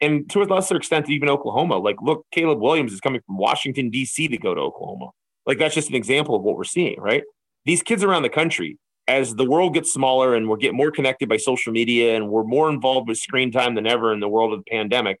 and 0.00 0.28
to 0.30 0.42
a 0.42 0.44
lesser 0.44 0.76
extent, 0.76 1.10
even 1.10 1.28
Oklahoma. 1.28 1.78
Like, 1.78 1.96
look, 2.02 2.26
Caleb 2.32 2.60
Williams 2.60 2.92
is 2.92 3.00
coming 3.00 3.20
from 3.26 3.38
Washington, 3.38 3.90
D.C. 3.90 4.28
to 4.28 4.38
go 4.38 4.54
to 4.54 4.60
Oklahoma. 4.60 5.10
Like, 5.46 5.58
that's 5.58 5.74
just 5.74 5.88
an 5.88 5.94
example 5.94 6.36
of 6.36 6.42
what 6.42 6.56
we're 6.56 6.64
seeing, 6.64 7.00
right? 7.00 7.22
These 7.64 7.82
kids 7.82 8.04
around 8.04 8.22
the 8.22 8.28
country, 8.28 8.78
as 9.08 9.34
the 9.34 9.44
world 9.44 9.72
gets 9.72 9.90
smaller 9.90 10.34
and 10.34 10.48
we're 10.48 10.58
getting 10.58 10.76
more 10.76 10.90
connected 10.90 11.28
by 11.28 11.38
social 11.38 11.72
media 11.72 12.14
and 12.14 12.28
we're 12.28 12.44
more 12.44 12.68
involved 12.68 13.08
with 13.08 13.16
screen 13.16 13.50
time 13.50 13.74
than 13.74 13.86
ever 13.86 14.12
in 14.12 14.20
the 14.20 14.28
world 14.28 14.52
of 14.52 14.60
the 14.60 14.70
pandemic, 14.70 15.18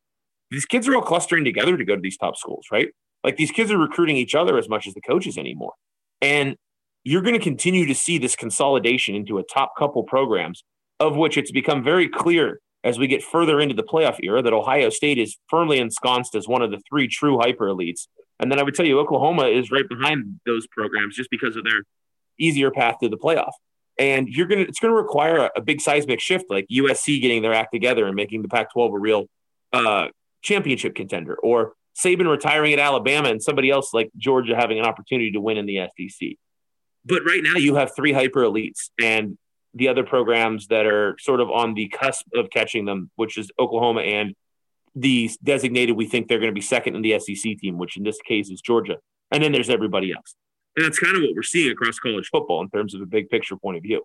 these 0.50 0.66
kids 0.66 0.86
are 0.86 0.94
all 0.94 1.02
clustering 1.02 1.44
together 1.44 1.76
to 1.76 1.84
go 1.84 1.96
to 1.96 2.00
these 2.00 2.18
top 2.18 2.36
schools, 2.36 2.66
right? 2.70 2.88
Like, 3.24 3.36
these 3.36 3.50
kids 3.50 3.72
are 3.72 3.78
recruiting 3.78 4.16
each 4.16 4.34
other 4.34 4.58
as 4.58 4.68
much 4.68 4.86
as 4.86 4.94
the 4.94 5.00
coaches 5.00 5.38
anymore. 5.38 5.72
And 6.20 6.56
you're 7.02 7.22
going 7.22 7.34
to 7.34 7.42
continue 7.42 7.86
to 7.86 7.94
see 7.94 8.18
this 8.18 8.36
consolidation 8.36 9.14
into 9.14 9.38
a 9.38 9.42
top 9.42 9.72
couple 9.76 10.02
programs, 10.04 10.64
of 11.00 11.16
which 11.16 11.38
it's 11.38 11.50
become 11.50 11.82
very 11.82 12.08
clear 12.08 12.60
as 12.84 12.98
we 12.98 13.06
get 13.06 13.22
further 13.22 13.58
into 13.60 13.74
the 13.74 13.82
playoff 13.82 14.18
era 14.22 14.42
that 14.42 14.52
Ohio 14.52 14.90
State 14.90 15.18
is 15.18 15.36
firmly 15.48 15.78
ensconced 15.78 16.34
as 16.34 16.46
one 16.46 16.62
of 16.62 16.70
the 16.70 16.80
three 16.88 17.08
true 17.08 17.38
hyper 17.38 17.66
elites. 17.66 18.06
And 18.38 18.52
then 18.52 18.58
I 18.58 18.62
would 18.62 18.74
tell 18.74 18.86
you, 18.86 19.00
Oklahoma 19.00 19.46
is 19.46 19.70
right 19.70 19.88
behind 19.88 20.40
those 20.46 20.66
programs 20.66 21.16
just 21.16 21.30
because 21.30 21.56
of 21.56 21.64
their 21.64 21.82
easier 22.38 22.70
path 22.70 22.96
to 23.02 23.08
the 23.08 23.16
playoff. 23.16 23.52
And 23.98 24.28
you're 24.28 24.46
gonna 24.46 24.62
it's 24.62 24.78
gonna 24.78 24.94
require 24.94 25.38
a, 25.38 25.50
a 25.56 25.60
big 25.60 25.80
seismic 25.80 26.20
shift, 26.20 26.46
like 26.48 26.66
USC 26.70 27.20
getting 27.20 27.42
their 27.42 27.52
act 27.54 27.72
together 27.72 28.06
and 28.06 28.14
making 28.14 28.42
the 28.42 28.48
Pac-12 28.48 28.94
a 28.94 28.98
real 28.98 29.26
uh, 29.72 30.08
championship 30.42 30.94
contender, 30.94 31.34
or 31.34 31.72
Saban 31.98 32.30
retiring 32.30 32.72
at 32.72 32.78
Alabama 32.78 33.28
and 33.28 33.42
somebody 33.42 33.70
else 33.70 33.92
like 33.92 34.10
Georgia 34.16 34.54
having 34.54 34.78
an 34.78 34.84
opportunity 34.84 35.32
to 35.32 35.40
win 35.40 35.56
in 35.56 35.66
the 35.66 35.80
SEC. 35.96 36.30
But 37.04 37.24
right 37.24 37.42
now, 37.42 37.56
you 37.56 37.74
have 37.74 37.94
three 37.94 38.12
hyper 38.12 38.42
elites 38.42 38.90
and 39.00 39.36
the 39.74 39.88
other 39.88 40.04
programs 40.04 40.68
that 40.68 40.86
are 40.86 41.16
sort 41.18 41.40
of 41.40 41.50
on 41.50 41.74
the 41.74 41.88
cusp 41.88 42.26
of 42.34 42.50
catching 42.50 42.84
them, 42.84 43.10
which 43.16 43.36
is 43.36 43.50
Oklahoma 43.58 44.02
and 44.02 44.34
the 44.94 45.30
designated. 45.42 45.96
We 45.96 46.06
think 46.06 46.28
they're 46.28 46.38
going 46.38 46.50
to 46.50 46.54
be 46.54 46.60
second 46.60 46.96
in 46.96 47.02
the 47.02 47.18
SEC 47.18 47.58
team, 47.58 47.78
which 47.78 47.96
in 47.96 48.04
this 48.04 48.18
case 48.26 48.50
is 48.50 48.60
Georgia. 48.60 48.96
And 49.30 49.42
then 49.42 49.52
there's 49.52 49.70
everybody 49.70 50.12
else. 50.12 50.34
And 50.78 50.84
that's 50.84 51.00
kind 51.00 51.16
of 51.16 51.22
what 51.24 51.34
we're 51.34 51.42
seeing 51.42 51.72
across 51.72 51.98
college 51.98 52.28
football 52.28 52.62
in 52.62 52.70
terms 52.70 52.94
of 52.94 53.00
a 53.00 53.06
big 53.06 53.28
picture 53.30 53.56
point 53.56 53.76
of 53.76 53.82
view. 53.82 54.04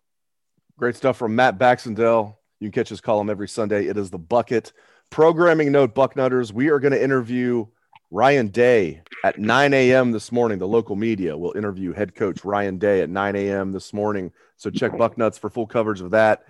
Great 0.76 0.96
stuff 0.96 1.18
from 1.18 1.36
Matt 1.36 1.60
Baxendell. 1.60 2.36
You 2.60 2.72
can 2.72 2.72
catch 2.72 2.90
his 2.90 3.00
column 3.00 3.30
every 3.30 3.48
Sunday. 3.48 3.86
It 3.86 3.96
is 3.96 4.10
the 4.10 4.18
bucket. 4.18 4.74
Programming 5.12 5.72
note, 5.72 5.94
Bucknutters, 5.94 6.52
we 6.52 6.70
are 6.70 6.80
going 6.80 6.94
to 6.94 7.02
interview 7.02 7.68
Ryan 8.10 8.48
Day 8.48 9.04
at 9.24 9.38
9 9.38 9.72
a.m. 9.72 10.14
this 10.14 10.32
morning. 10.32 10.58
The 10.58 10.68
local 10.68 10.96
media 10.96 11.38
will 11.38 11.56
interview 11.56 11.94
head 11.94 12.16
coach 12.16 12.44
Ryan 12.44 12.80
Day 12.80 13.02
at 13.02 13.10
9 13.12 13.36
a.m. 13.36 13.72
this 13.72 13.94
morning. 13.94 14.32
So 14.58 14.72
check 14.72 14.94
Bucknuts 14.94 15.38
for 15.38 15.52
full 15.52 15.68
coverage 15.68 16.02
of 16.02 16.10
that. 16.10 16.44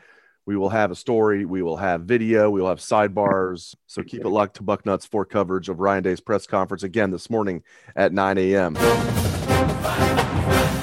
We 0.45 0.55
will 0.55 0.69
have 0.69 0.89
a 0.89 0.95
story. 0.95 1.43
We 1.43 1.63
will 1.63 1.75
have 1.75 2.03
video. 2.03 2.49
We 2.49 2.62
will 2.62 2.69
have 2.69 2.79
sidebars. 2.79 3.75
So 3.88 4.01
keep 4.03 4.21
it 4.21 4.29
locked 4.29 4.55
to 4.55 4.63
Bucknuts 4.63 5.05
for 5.05 5.25
coverage 5.25 5.67
of 5.67 5.81
Ryan 5.81 6.03
Day's 6.03 6.21
press 6.21 6.47
conference 6.47 6.83
again 6.83 7.12
this 7.12 7.29
morning 7.29 7.62
at 7.93 8.13
9 8.13 8.38
a.m. 8.38 9.33
Thank 10.54 10.78
you. 10.78 10.83